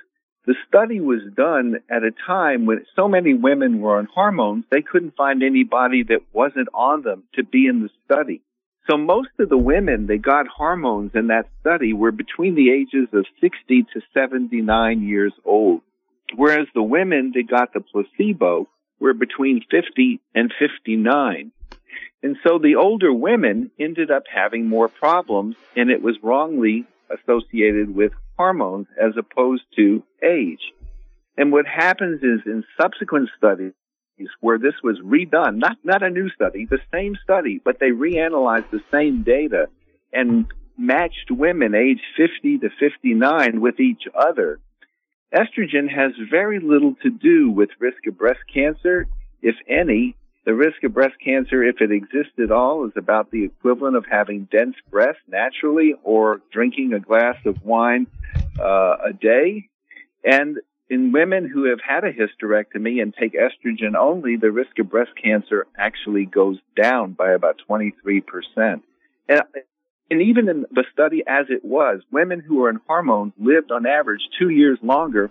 the 0.46 0.54
study 0.68 1.00
was 1.00 1.20
done 1.36 1.80
at 1.90 2.04
a 2.04 2.12
time 2.26 2.64
when 2.64 2.86
so 2.94 3.08
many 3.08 3.34
women 3.34 3.80
were 3.80 3.98
on 3.98 4.06
hormones, 4.06 4.66
they 4.70 4.82
couldn't 4.82 5.16
find 5.16 5.42
anybody 5.42 6.04
that 6.04 6.20
wasn't 6.32 6.68
on 6.72 7.02
them 7.02 7.24
to 7.34 7.42
be 7.42 7.66
in 7.66 7.82
the 7.82 7.90
study. 8.04 8.40
So 8.88 8.96
most 8.96 9.30
of 9.40 9.48
the 9.48 9.58
women 9.58 10.06
that 10.06 10.22
got 10.22 10.46
hormones 10.46 11.10
in 11.14 11.26
that 11.26 11.48
study 11.60 11.92
were 11.92 12.12
between 12.12 12.54
the 12.54 12.70
ages 12.70 13.08
of 13.12 13.26
60 13.40 13.82
to 13.94 14.00
79 14.14 15.02
years 15.02 15.32
old, 15.44 15.82
whereas 16.36 16.66
the 16.74 16.82
women 16.82 17.32
that 17.34 17.48
got 17.48 17.72
the 17.72 17.80
placebo 17.80 18.68
were 18.98 19.14
between 19.14 19.62
50 19.70 20.20
and 20.34 20.52
59. 20.58 21.52
And 22.22 22.36
so 22.46 22.58
the 22.58 22.76
older 22.76 23.12
women 23.12 23.70
ended 23.78 24.10
up 24.10 24.24
having 24.32 24.66
more 24.68 24.88
problems 24.88 25.56
and 25.74 25.90
it 25.90 26.02
was 26.02 26.16
wrongly 26.22 26.86
associated 27.10 27.94
with 27.94 28.12
hormones 28.36 28.86
as 29.00 29.12
opposed 29.16 29.64
to 29.76 30.02
age. 30.22 30.72
And 31.36 31.52
what 31.52 31.66
happens 31.66 32.22
is 32.22 32.40
in 32.44 32.64
subsequent 32.80 33.30
studies 33.36 33.72
where 34.40 34.58
this 34.58 34.74
was 34.82 34.98
redone, 35.00 35.56
not, 35.56 35.78
not 35.82 36.02
a 36.02 36.10
new 36.10 36.28
study, 36.30 36.66
the 36.66 36.80
same 36.92 37.16
study, 37.22 37.60
but 37.64 37.78
they 37.80 37.90
reanalyzed 37.90 38.70
the 38.70 38.82
same 38.92 39.22
data 39.22 39.66
and 40.12 40.46
matched 40.76 41.30
women 41.30 41.74
aged 41.74 42.02
50 42.16 42.58
to 42.58 42.68
59 42.78 43.60
with 43.60 43.80
each 43.80 44.02
other. 44.14 44.58
Estrogen 45.34 45.88
has 45.88 46.12
very 46.30 46.58
little 46.58 46.96
to 47.02 47.10
do 47.10 47.50
with 47.50 47.70
risk 47.78 48.06
of 48.06 48.18
breast 48.18 48.40
cancer, 48.52 49.06
if 49.42 49.54
any, 49.68 50.16
the 50.44 50.54
risk 50.54 50.82
of 50.82 50.94
breast 50.94 51.14
cancer, 51.24 51.62
if 51.62 51.80
it 51.80 51.92
exists 51.92 52.32
at 52.42 52.50
all, 52.50 52.86
is 52.86 52.92
about 52.96 53.30
the 53.30 53.44
equivalent 53.44 53.96
of 53.96 54.04
having 54.10 54.48
dense 54.50 54.74
breasts 54.90 55.22
naturally 55.28 55.94
or 56.02 56.40
drinking 56.50 56.92
a 56.92 57.00
glass 57.00 57.36
of 57.44 57.56
wine 57.62 58.06
uh, 58.58 58.96
a 59.06 59.12
day. 59.12 59.68
And 60.24 60.58
in 60.88 61.12
women 61.12 61.48
who 61.48 61.64
have 61.70 61.80
had 61.86 62.04
a 62.04 62.12
hysterectomy 62.12 63.00
and 63.00 63.14
take 63.14 63.34
estrogen 63.34 63.94
only, 63.96 64.36
the 64.36 64.50
risk 64.50 64.78
of 64.80 64.90
breast 64.90 65.12
cancer 65.22 65.66
actually 65.78 66.24
goes 66.24 66.58
down 66.74 67.12
by 67.12 67.32
about 67.32 67.60
23%. 67.68 68.22
And, 69.28 69.42
and 70.10 70.22
even 70.22 70.48
in 70.48 70.66
the 70.72 70.84
study 70.92 71.22
as 71.26 71.46
it 71.48 71.64
was, 71.64 72.00
women 72.10 72.40
who 72.40 72.56
were 72.56 72.70
in 72.70 72.80
hormones 72.86 73.32
lived 73.38 73.70
on 73.70 73.86
average 73.86 74.22
two 74.38 74.48
years 74.48 74.78
longer 74.82 75.30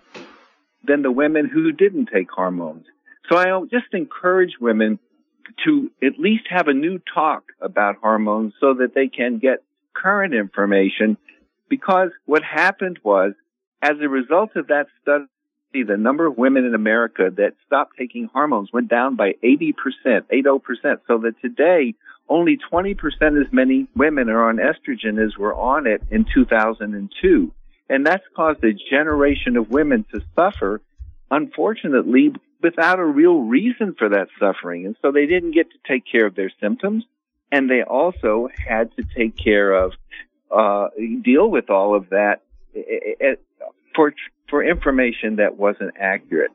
than 0.83 1.01
the 1.01 1.11
women 1.11 1.47
who 1.47 1.71
didn't 1.71 2.09
take 2.13 2.31
hormones. 2.31 2.85
So 3.29 3.37
I 3.37 3.61
just 3.69 3.93
encourage 3.93 4.53
women 4.59 4.97
to 5.65 5.91
at 6.01 6.17
least 6.17 6.45
have 6.49 6.67
a 6.67 6.73
new 6.73 6.99
talk 7.13 7.43
about 7.61 7.97
hormones 7.97 8.53
so 8.59 8.75
that 8.75 8.93
they 8.95 9.07
can 9.07 9.39
get 9.39 9.63
current 9.93 10.33
information 10.33 11.17
because 11.67 12.09
what 12.25 12.43
happened 12.43 12.99
was 13.03 13.33
as 13.81 13.97
a 14.01 14.09
result 14.09 14.55
of 14.55 14.67
that 14.67 14.87
study, 15.01 15.25
the 15.73 15.97
number 15.97 16.25
of 16.25 16.37
women 16.37 16.65
in 16.65 16.73
America 16.73 17.29
that 17.37 17.53
stopped 17.65 17.93
taking 17.97 18.29
hormones 18.31 18.69
went 18.73 18.87
down 18.89 19.15
by 19.15 19.33
80%, 19.43 19.73
80%, 20.05 20.99
so 21.07 21.19
that 21.19 21.35
today 21.41 21.93
only 22.29 22.57
20% 22.71 22.95
as 23.41 23.51
many 23.51 23.87
women 23.95 24.29
are 24.29 24.47
on 24.47 24.57
estrogen 24.57 25.23
as 25.23 25.35
were 25.37 25.53
on 25.53 25.87
it 25.87 26.01
in 26.11 26.25
2002. 26.33 27.51
And 27.89 28.05
that's 28.05 28.23
caused 28.35 28.63
a 28.63 28.73
generation 28.73 29.57
of 29.57 29.69
women 29.71 30.05
to 30.13 30.21
suffer, 30.35 30.81
unfortunately, 31.31 32.33
without 32.61 32.99
a 32.99 33.05
real 33.05 33.39
reason 33.39 33.95
for 33.97 34.09
that 34.09 34.27
suffering. 34.39 34.85
And 34.85 34.95
so 35.01 35.11
they 35.11 35.25
didn't 35.25 35.51
get 35.51 35.71
to 35.71 35.77
take 35.87 36.03
care 36.09 36.27
of 36.27 36.35
their 36.35 36.51
symptoms. 36.61 37.03
And 37.51 37.69
they 37.69 37.81
also 37.81 38.47
had 38.55 38.95
to 38.97 39.03
take 39.17 39.35
care 39.35 39.73
of, 39.73 39.93
uh, 40.51 40.89
deal 41.23 41.49
with 41.49 41.71
all 41.71 41.95
of 41.95 42.09
that 42.09 42.41
eh, 42.75 42.81
eh, 42.89 43.13
eh, 43.21 43.35
for, 43.95 44.13
for 44.49 44.63
information 44.63 45.37
that 45.37 45.57
wasn't 45.57 45.95
accurate. 45.99 46.51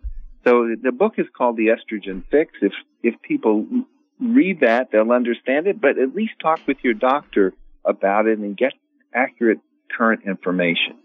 So 0.47 0.77
the 0.81 0.93
book 0.93 1.15
is 1.19 1.27
called 1.37 1.57
The 1.57 1.69
Estrogen 1.69 2.23
Fix. 2.31 2.53
If, 2.63 2.75
if 3.03 3.21
people 3.23 3.67
read 4.21 4.61
that, 4.61 4.91
they'll 4.91 5.13
understand 5.13 5.67
it, 5.67 5.81
but 5.81 5.99
at 5.99 6.15
least 6.15 6.35
talk 6.41 6.61
with 6.67 6.79
your 6.83 6.95
doctor 6.95 7.53
about 7.85 8.27
it 8.27 8.39
and 8.39 8.57
get 8.57 8.73
accurate 9.13 9.59
current 9.91 10.23
information. 10.27 10.97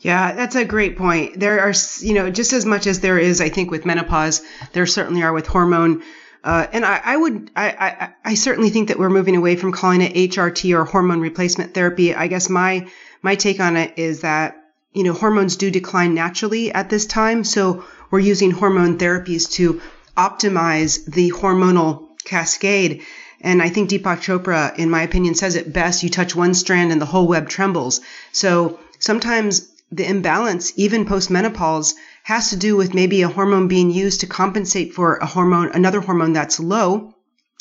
Yeah, 0.00 0.32
that's 0.32 0.54
a 0.54 0.64
great 0.64 0.96
point. 0.96 1.40
There 1.40 1.60
are, 1.60 1.72
you 2.00 2.14
know, 2.14 2.30
just 2.30 2.52
as 2.52 2.64
much 2.64 2.86
as 2.86 3.00
there 3.00 3.18
is, 3.18 3.40
I 3.40 3.48
think, 3.48 3.70
with 3.70 3.84
menopause, 3.84 4.42
there 4.72 4.86
certainly 4.86 5.22
are 5.22 5.32
with 5.32 5.46
hormone. 5.46 6.02
Uh, 6.44 6.66
and 6.72 6.84
I, 6.84 7.00
I 7.04 7.16
would, 7.16 7.50
I, 7.56 7.68
I, 7.70 8.14
I, 8.24 8.34
certainly 8.34 8.70
think 8.70 8.88
that 8.88 8.98
we're 8.98 9.10
moving 9.10 9.34
away 9.34 9.56
from 9.56 9.72
calling 9.72 10.00
it 10.00 10.14
HRT 10.14 10.78
or 10.78 10.84
hormone 10.84 11.18
replacement 11.18 11.74
therapy. 11.74 12.14
I 12.14 12.28
guess 12.28 12.48
my, 12.48 12.88
my 13.22 13.34
take 13.34 13.58
on 13.58 13.76
it 13.76 13.98
is 13.98 14.20
that, 14.20 14.56
you 14.92 15.02
know, 15.02 15.12
hormones 15.12 15.56
do 15.56 15.68
decline 15.68 16.14
naturally 16.14 16.70
at 16.70 16.90
this 16.90 17.06
time. 17.06 17.42
So 17.42 17.84
we're 18.12 18.20
using 18.20 18.52
hormone 18.52 18.98
therapies 18.98 19.50
to 19.54 19.82
optimize 20.16 21.04
the 21.06 21.32
hormonal 21.32 22.07
cascade. 22.24 23.02
And 23.40 23.62
I 23.62 23.68
think 23.68 23.90
Deepak 23.90 24.20
Chopra, 24.20 24.76
in 24.76 24.90
my 24.90 25.02
opinion, 25.02 25.34
says 25.34 25.54
it 25.54 25.72
best. 25.72 26.02
You 26.02 26.10
touch 26.10 26.34
one 26.34 26.54
strand 26.54 26.90
and 26.90 27.00
the 27.00 27.06
whole 27.06 27.28
web 27.28 27.48
trembles. 27.48 28.00
So 28.32 28.80
sometimes 28.98 29.68
the 29.92 30.08
imbalance, 30.08 30.72
even 30.76 31.06
postmenopause, 31.06 31.94
has 32.24 32.50
to 32.50 32.56
do 32.56 32.76
with 32.76 32.94
maybe 32.94 33.22
a 33.22 33.28
hormone 33.28 33.68
being 33.68 33.90
used 33.90 34.20
to 34.20 34.26
compensate 34.26 34.92
for 34.92 35.16
a 35.16 35.26
hormone, 35.26 35.70
another 35.72 36.00
hormone 36.00 36.32
that's 36.32 36.60
low. 36.60 37.14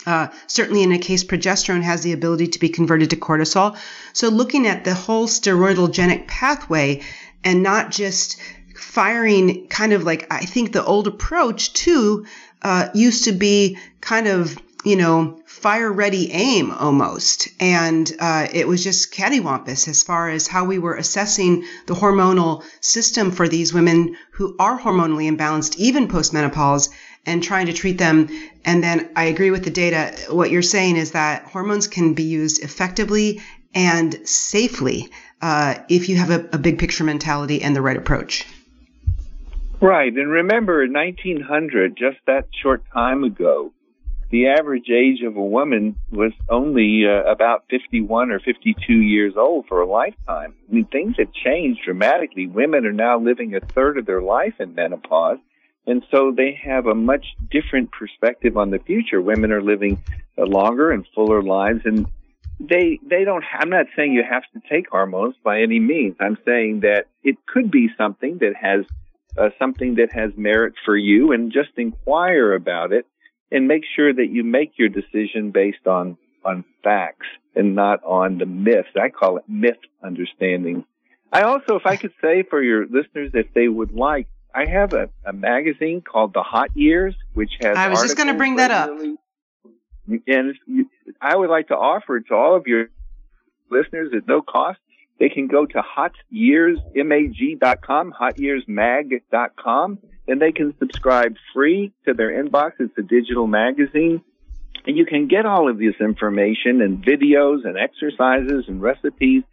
Uh, 0.06 0.28
certainly, 0.48 0.84
in 0.84 0.91
a 0.91 0.98
case, 0.98 1.24
progesterone 1.24 1.84
has 1.84 2.02
the 2.02 2.13
ability 2.13 2.48
to 2.48 2.60
be 2.60 2.70
converted 2.70 3.10
to 3.10 3.15
cortisol. 3.15 3.78
So, 4.13 4.30
looking 4.30 4.65
at 4.67 4.84
the 4.84 4.93
whole 4.93 5.28
steroidogenic 5.28 6.28
pathway 6.28 7.02
and 7.43 7.62
not 7.62 7.91
just 7.91 8.38
firing 8.76 9.67
kind 9.67 9.93
of 9.93 10.04
like 10.04 10.28
I 10.32 10.46
think 10.46 10.72
the 10.72 10.84
old 10.84 11.08
approach 11.08 11.74
too 11.74 12.26
uh, 12.62 12.89
used 12.93 13.26
to 13.26 13.32
be 13.32 13.78
kind 14.02 14.28
of 14.28 14.58
you 14.88 14.96
know, 14.96 15.38
fire 15.46 15.91
ready 15.91 16.32
aim 16.32 16.72
almost. 16.72 17.50
And 17.60 18.10
uh, 18.20 18.48
it 18.54 18.67
was 18.70 18.82
just 18.82 19.13
cattywampus 19.13 19.88
as 19.89 20.02
far 20.02 20.30
as 20.30 20.48
how 20.48 20.63
we 20.63 20.80
were 20.80 20.96
assessing 20.96 21.65
the 21.88 21.93
hormonal 21.93 22.63
system 22.80 23.32
for 23.32 23.50
these 23.50 23.74
women 23.74 24.15
who 24.32 24.56
are 24.60 24.80
hormonally 24.80 25.30
imbalanced, 25.30 25.76
even 25.76 26.08
postmenopause, 26.08 26.88
and 27.26 27.43
trying 27.43 27.65
to 27.65 27.74
treat 27.74 27.98
them. 27.98 28.30
And 28.63 28.82
then 28.82 29.10
I 29.13 29.26
agree 29.26 29.52
with 29.52 29.65
the 29.65 29.72
data. 29.72 30.15
What 30.34 30.52
you're 30.52 30.62
saying 30.62 30.96
is 30.96 31.12
that 31.12 31.43
hormones 31.43 31.88
can 31.88 32.13
be 32.13 32.24
used 32.24 32.63
effectively 32.63 33.41
and 33.74 34.26
safely 34.26 35.10
uh, 35.41 35.76
if 35.89 36.08
you 36.08 36.15
have 36.15 36.32
a, 36.32 36.48
a 36.54 36.58
big 36.58 36.80
picture 36.80 37.04
mentality 37.04 37.62
and 37.62 37.76
the 37.76 37.82
right 37.82 37.98
approach. 37.98 38.46
Right. 39.80 40.12
And 40.12 40.30
remember, 40.30 40.84
in 40.84 40.94
1900, 40.94 41.96
just 41.96 42.18
that 42.26 42.48
short 42.63 42.84
time 42.94 43.24
ago, 43.24 43.72
the 44.30 44.48
average 44.48 44.90
age 44.90 45.22
of 45.26 45.38
a 45.38 45.42
woman 45.42 45.96
was 46.12 46.34
only 46.50 47.04
uh, 47.08 47.32
about 47.32 47.66
51 47.70 48.32
or 48.32 48.40
52 48.40 48.94
years 48.94 49.36
old 49.38 49.68
for 49.68 49.82
a 49.82 49.88
lifetime. 49.88 50.56
I 50.70 50.74
mean, 50.74 50.86
things 50.86 51.16
have 51.18 51.32
changed 51.32 51.82
dramatically. 51.86 52.48
Women 52.48 52.86
are 52.86 52.92
now 52.92 53.20
living 53.20 53.56
a 53.56 53.62
third 53.74 53.98
of 53.98 54.06
their 54.06 54.22
life 54.22 54.56
in 54.60 54.76
menopause. 54.76 55.38
And 55.86 56.04
so 56.12 56.34
they 56.36 56.60
have 56.66 56.88
a 56.88 56.96
much 56.96 57.26
different 57.50 57.92
perspective 57.92 58.58
on 58.58 58.72
the 58.72 58.80
future. 58.80 59.22
Women 59.22 59.54
are 59.54 59.62
living 59.62 60.04
uh, 60.38 60.44
longer 60.46 60.92
and 60.92 61.06
fuller 61.16 61.42
lives 61.42 61.82
and 61.86 62.08
they, 62.60 63.00
they 63.08 63.24
don't, 63.24 63.44
I'm 63.54 63.70
not 63.70 63.86
saying 63.96 64.13
you 64.13 64.24
have 64.28 64.44
to 64.54 64.68
take 64.68 64.90
hormones 64.90 65.36
by 65.44 65.62
any 65.62 65.80
means. 65.80 66.16
I'm 66.20 66.40
saying 66.44 66.80
that 66.82 67.06
it 67.24 67.38
could 67.46 67.70
be 67.70 67.90
something 67.96 68.40
that 68.40 68.54
has 68.60 68.84
uh, 69.38 69.50
something 69.60 69.95
that 69.95 70.12
has 70.13 70.32
merit 70.36 70.73
for 70.86 70.97
you 70.97 71.32
and 71.32 71.52
just 71.52 71.69
inquire 71.78 72.54
about 72.54 72.91
it 72.91 73.06
and 73.52 73.67
make 73.67 73.84
sure 73.95 74.13
that 74.13 74.28
you 74.30 74.43
make 74.43 74.73
your 74.78 74.89
decision 74.89 75.52
based 75.52 75.88
on 75.88 76.17
on 76.43 76.63
facts 76.84 77.28
and 77.56 77.76
not 77.76 78.04
on 78.04 78.38
the 78.38 78.45
myths. 78.45 78.89
I 78.95 79.10
call 79.10 79.38
it 79.38 79.43
myth 79.47 79.78
understanding. 80.04 80.86
I 81.32 81.41
also, 81.41 81.76
if 81.76 81.86
I 81.86 81.97
could 81.97 82.13
say 82.21 82.43
for 82.50 82.62
your 82.62 82.86
listeners, 82.86 83.32
if 83.34 83.54
they 83.54 83.67
would 83.67 83.91
like, 83.91 84.28
I 84.56 84.65
have 84.65 84.93
a, 84.93 85.10
a 85.26 85.34
magazine 85.34 86.02
called 86.02 86.34
The 86.34 86.43
Hot 86.43 86.76
Years, 86.76 87.15
which 87.34 87.52
has. 87.62 87.78
I 87.78 87.89
was 87.89 88.02
just 88.02 88.15
going 88.15 88.30
to 88.30 88.34
bring 88.34 88.56
that 88.56 88.71
up. 88.71 88.89
And 90.26 90.56
I 91.21 91.36
would 91.36 91.50
like 91.50 91.67
to 91.67 91.76
offer 91.76 92.17
it 92.17 92.28
to 92.30 92.34
all 92.34 92.56
of 92.56 92.65
your 92.65 92.86
listeners 93.69 94.13
at 94.15 94.26
no 94.28 94.41
cost. 94.41 94.80
They 95.19 95.30
can 95.30 95.47
go 95.47 95.65
to 95.65 95.82
hotyearsmag.com, 95.82 98.13
hotyearsmag.com, 98.19 99.99
and 100.27 100.41
they 100.41 100.51
can 100.51 100.75
subscribe 100.77 101.38
free 101.53 101.93
to 102.06 102.13
their 102.13 102.43
inbox. 102.43 102.73
It's 102.80 102.97
a 102.97 103.01
digital 103.01 103.47
magazine. 103.47 104.21
And 104.86 104.97
you 104.97 105.06
can 105.06 105.27
get 105.27 105.45
all 105.45 105.69
of 105.69 105.80
this 105.80 105.95
information 105.99 106.82
and 106.82 107.01
videos 107.03 107.65
and 107.65 107.77
exercises 107.77 108.65
and 108.67 108.82
recipes 108.82 109.43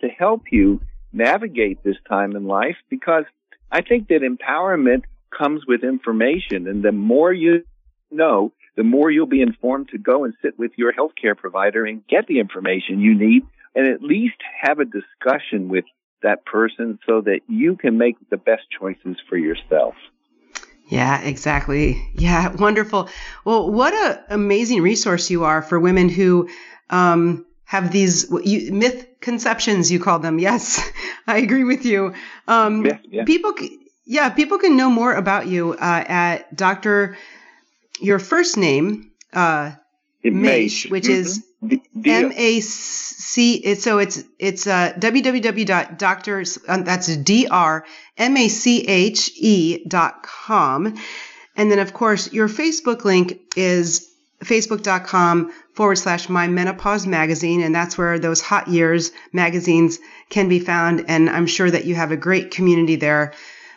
to 0.00 0.08
help 0.08 0.44
you 0.50 0.80
navigate 1.12 1.82
this 1.82 1.96
time 2.08 2.36
in 2.36 2.46
life 2.46 2.76
because 2.90 3.24
I 3.70 3.82
think 3.82 4.08
that 4.08 4.22
empowerment 4.22 5.02
comes 5.36 5.66
with 5.66 5.84
information 5.84 6.66
and 6.66 6.82
the 6.82 6.92
more 6.92 7.32
you 7.32 7.64
know, 8.10 8.52
the 8.76 8.82
more 8.82 9.10
you'll 9.10 9.26
be 9.26 9.40
informed 9.42 9.88
to 9.90 9.98
go 9.98 10.24
and 10.24 10.34
sit 10.42 10.58
with 10.58 10.72
your 10.76 10.92
healthcare 10.92 11.36
provider 11.36 11.86
and 11.86 12.06
get 12.06 12.26
the 12.26 12.38
information 12.38 13.00
you 13.00 13.14
need 13.14 13.44
and 13.74 13.86
at 13.86 14.02
least 14.02 14.36
have 14.60 14.78
a 14.78 14.84
discussion 14.84 15.68
with 15.68 15.84
that 16.22 16.44
person 16.44 16.98
so 17.06 17.20
that 17.20 17.40
you 17.48 17.76
can 17.76 17.98
make 17.98 18.16
the 18.30 18.36
best 18.36 18.62
choices 18.78 19.16
for 19.28 19.36
yourself. 19.36 19.94
Yeah, 20.88 21.20
exactly. 21.22 22.10
Yeah, 22.14 22.54
wonderful. 22.58 23.08
Well, 23.44 23.70
what 23.70 23.94
an 23.94 24.18
amazing 24.28 24.82
resource 24.82 25.30
you 25.30 25.44
are 25.44 25.62
for 25.62 25.80
women 25.80 26.08
who 26.08 26.48
um, 26.90 27.46
have 27.64 27.90
these 27.90 28.30
you, 28.44 28.72
myth 28.72 29.06
conceptions, 29.20 29.90
you 29.90 29.98
call 30.00 30.18
them. 30.18 30.38
Yes, 30.42 30.86
I 31.26 31.38
agree 31.38 31.64
with 31.64 31.84
you. 31.86 32.14
Um, 32.46 32.84
yeah, 32.84 32.98
yeah. 33.08 33.24
People, 33.24 33.54
yeah, 34.04 34.30
people 34.30 34.58
can 34.58 34.76
know 34.76 34.90
more 34.90 35.14
about 35.14 35.46
you 35.46 35.72
uh, 35.72 36.04
at 36.06 36.54
Dr. 36.54 37.16
Your 38.00 38.18
first 38.18 38.56
name, 38.56 39.12
uh, 39.32 39.72
Mache, 40.24 40.90
which 40.90 41.04
mm-hmm. 41.04 41.12
is 41.12 41.44
M 41.62 42.32
A 42.34 42.60
C. 42.60 43.74
So 43.76 43.98
it's 43.98 44.22
it's 44.38 44.66
uh, 44.66 44.92
www.doctors. 44.98 46.58
Um, 46.66 46.84
that's 46.84 47.16
D 47.16 47.46
R 47.48 47.84
M 48.16 48.36
A 48.36 48.48
C 48.48 48.80
H 48.82 49.30
E 49.36 49.84
dot 49.86 50.22
com, 50.22 50.94
and 51.56 51.70
then 51.70 51.78
of 51.78 51.92
course 51.92 52.32
your 52.32 52.48
Facebook 52.48 53.04
link 53.04 53.40
is 53.56 54.08
facebook.com 54.44 55.52
forward 55.74 55.96
slash 55.96 56.28
my 56.28 56.48
menopause 56.48 57.06
magazine 57.06 57.62
and 57.62 57.74
that's 57.74 57.96
where 57.96 58.18
those 58.18 58.40
hot 58.40 58.68
years 58.68 59.12
magazines 59.32 59.98
can 60.30 60.48
be 60.48 60.58
found 60.58 61.04
and 61.08 61.30
i'm 61.30 61.46
sure 61.46 61.70
that 61.70 61.84
you 61.84 61.94
have 61.94 62.10
a 62.10 62.16
great 62.16 62.50
community 62.50 62.96
there 62.96 63.32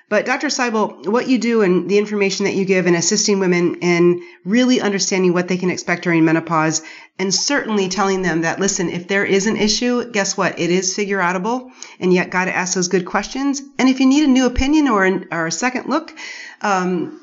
but 0.07 0.25
Dr. 0.25 0.47
Seibel, 0.47 1.07
what 1.07 1.27
you 1.27 1.39
do 1.39 1.63
and 1.63 1.89
the 1.89 1.97
information 1.97 2.45
that 2.45 2.53
you 2.53 2.63
give 2.63 2.85
in 2.85 2.93
assisting 2.93 3.39
women 3.39 3.75
in 3.81 4.21
really 4.43 4.79
understanding 4.79 5.33
what 5.33 5.47
they 5.47 5.57
can 5.57 5.71
expect 5.71 6.03
during 6.03 6.23
menopause 6.23 6.83
and 7.17 7.33
certainly 7.33 7.89
telling 7.89 8.21
them 8.21 8.41
that, 8.41 8.59
listen, 8.59 8.89
if 8.89 9.07
there 9.07 9.25
is 9.25 9.47
an 9.47 9.57
issue, 9.57 10.11
guess 10.11 10.37
what? 10.37 10.59
It 10.59 10.69
is 10.69 10.95
figure 10.95 11.19
outable 11.19 11.71
and 11.99 12.13
yet 12.13 12.29
got 12.29 12.45
to 12.45 12.55
ask 12.55 12.75
those 12.75 12.87
good 12.87 13.05
questions. 13.05 13.61
And 13.79 13.89
if 13.89 13.99
you 13.99 14.05
need 14.05 14.23
a 14.23 14.27
new 14.27 14.45
opinion 14.45 14.87
or, 14.87 15.05
an, 15.05 15.27
or 15.31 15.47
a 15.47 15.51
second 15.51 15.89
look, 15.89 16.13
um, 16.61 17.19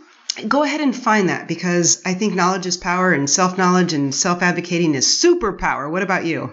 go 0.49 0.65
ahead 0.65 0.81
and 0.81 0.95
find 0.95 1.29
that 1.29 1.47
because 1.47 2.03
I 2.05 2.15
think 2.15 2.35
knowledge 2.35 2.67
is 2.67 2.77
power 2.77 3.13
and 3.13 3.31
self 3.31 3.59
knowledge 3.59 3.93
and 3.93 4.13
self 4.13 4.43
advocating 4.43 4.97
is 4.97 5.07
superpower. 5.07 5.89
What 5.89 6.03
about 6.03 6.25
you? 6.25 6.53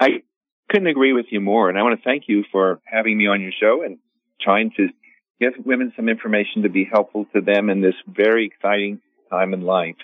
I 0.00 0.22
couldn't 0.70 0.86
agree 0.86 1.12
with 1.12 1.26
you 1.30 1.40
more. 1.40 1.68
And 1.68 1.78
I 1.78 1.82
want 1.82 1.98
to 1.98 2.04
thank 2.04 2.24
you 2.28 2.44
for 2.50 2.80
having 2.84 3.18
me 3.18 3.26
on 3.26 3.42
your 3.42 3.52
show 3.52 3.82
and 3.82 3.98
trying 4.40 4.70
to 4.76 4.88
give 5.40 5.54
women 5.64 5.92
some 5.96 6.08
information 6.08 6.62
to 6.62 6.68
be 6.68 6.84
helpful 6.84 7.26
to 7.34 7.40
them 7.40 7.70
in 7.70 7.80
this 7.80 7.94
very 8.06 8.46
exciting 8.46 9.00
time 9.30 9.54
in 9.54 9.62
life. 9.62 9.96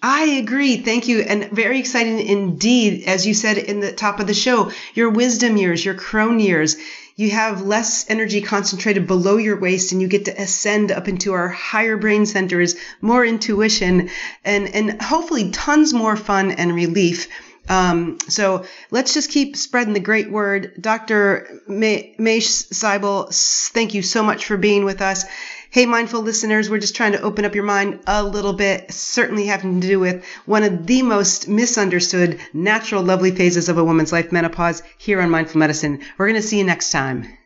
I 0.00 0.24
agree. 0.42 0.76
Thank 0.76 1.08
you. 1.08 1.20
And 1.20 1.50
very 1.50 1.80
exciting 1.80 2.20
indeed, 2.20 3.04
as 3.08 3.26
you 3.26 3.34
said 3.34 3.58
in 3.58 3.80
the 3.80 3.92
top 3.92 4.20
of 4.20 4.28
the 4.28 4.34
show, 4.34 4.70
your 4.94 5.10
wisdom 5.10 5.56
years, 5.56 5.84
your 5.84 5.94
crone 5.94 6.38
years, 6.38 6.76
you 7.16 7.32
have 7.32 7.62
less 7.62 8.08
energy 8.08 8.40
concentrated 8.40 9.08
below 9.08 9.38
your 9.38 9.58
waist 9.58 9.90
and 9.90 10.00
you 10.00 10.06
get 10.06 10.26
to 10.26 10.40
ascend 10.40 10.92
up 10.92 11.08
into 11.08 11.32
our 11.32 11.48
higher 11.48 11.96
brain 11.96 12.26
centers, 12.26 12.76
more 13.00 13.26
intuition 13.26 14.10
and, 14.44 14.72
and 14.72 15.02
hopefully 15.02 15.50
tons 15.50 15.92
more 15.92 16.16
fun 16.16 16.52
and 16.52 16.72
relief 16.72 17.26
um, 17.68 18.18
so 18.28 18.64
let's 18.90 19.14
just 19.14 19.30
keep 19.30 19.56
spreading 19.56 19.92
the 19.94 20.00
great 20.00 20.30
word. 20.30 20.72
Dr. 20.80 21.62
Mache 21.68 22.48
Seibel, 22.48 23.28
thank 23.72 23.94
you 23.94 24.02
so 24.02 24.22
much 24.22 24.46
for 24.46 24.56
being 24.56 24.84
with 24.84 25.00
us. 25.02 25.24
Hey, 25.70 25.84
mindful 25.84 26.22
listeners, 26.22 26.70
we're 26.70 26.78
just 26.78 26.96
trying 26.96 27.12
to 27.12 27.20
open 27.20 27.44
up 27.44 27.54
your 27.54 27.64
mind 27.64 28.00
a 28.06 28.24
little 28.24 28.54
bit, 28.54 28.90
certainly 28.90 29.46
having 29.46 29.82
to 29.82 29.86
do 29.86 30.00
with 30.00 30.24
one 30.46 30.62
of 30.62 30.86
the 30.86 31.02
most 31.02 31.46
misunderstood 31.46 32.40
natural, 32.54 33.02
lovely 33.02 33.32
phases 33.32 33.68
of 33.68 33.76
a 33.76 33.84
woman's 33.84 34.12
life, 34.12 34.32
menopause, 34.32 34.82
here 34.96 35.20
on 35.20 35.28
Mindful 35.28 35.58
Medicine. 35.58 36.00
We're 36.16 36.28
going 36.28 36.40
to 36.40 36.48
see 36.48 36.58
you 36.58 36.64
next 36.64 36.90
time. 36.90 37.37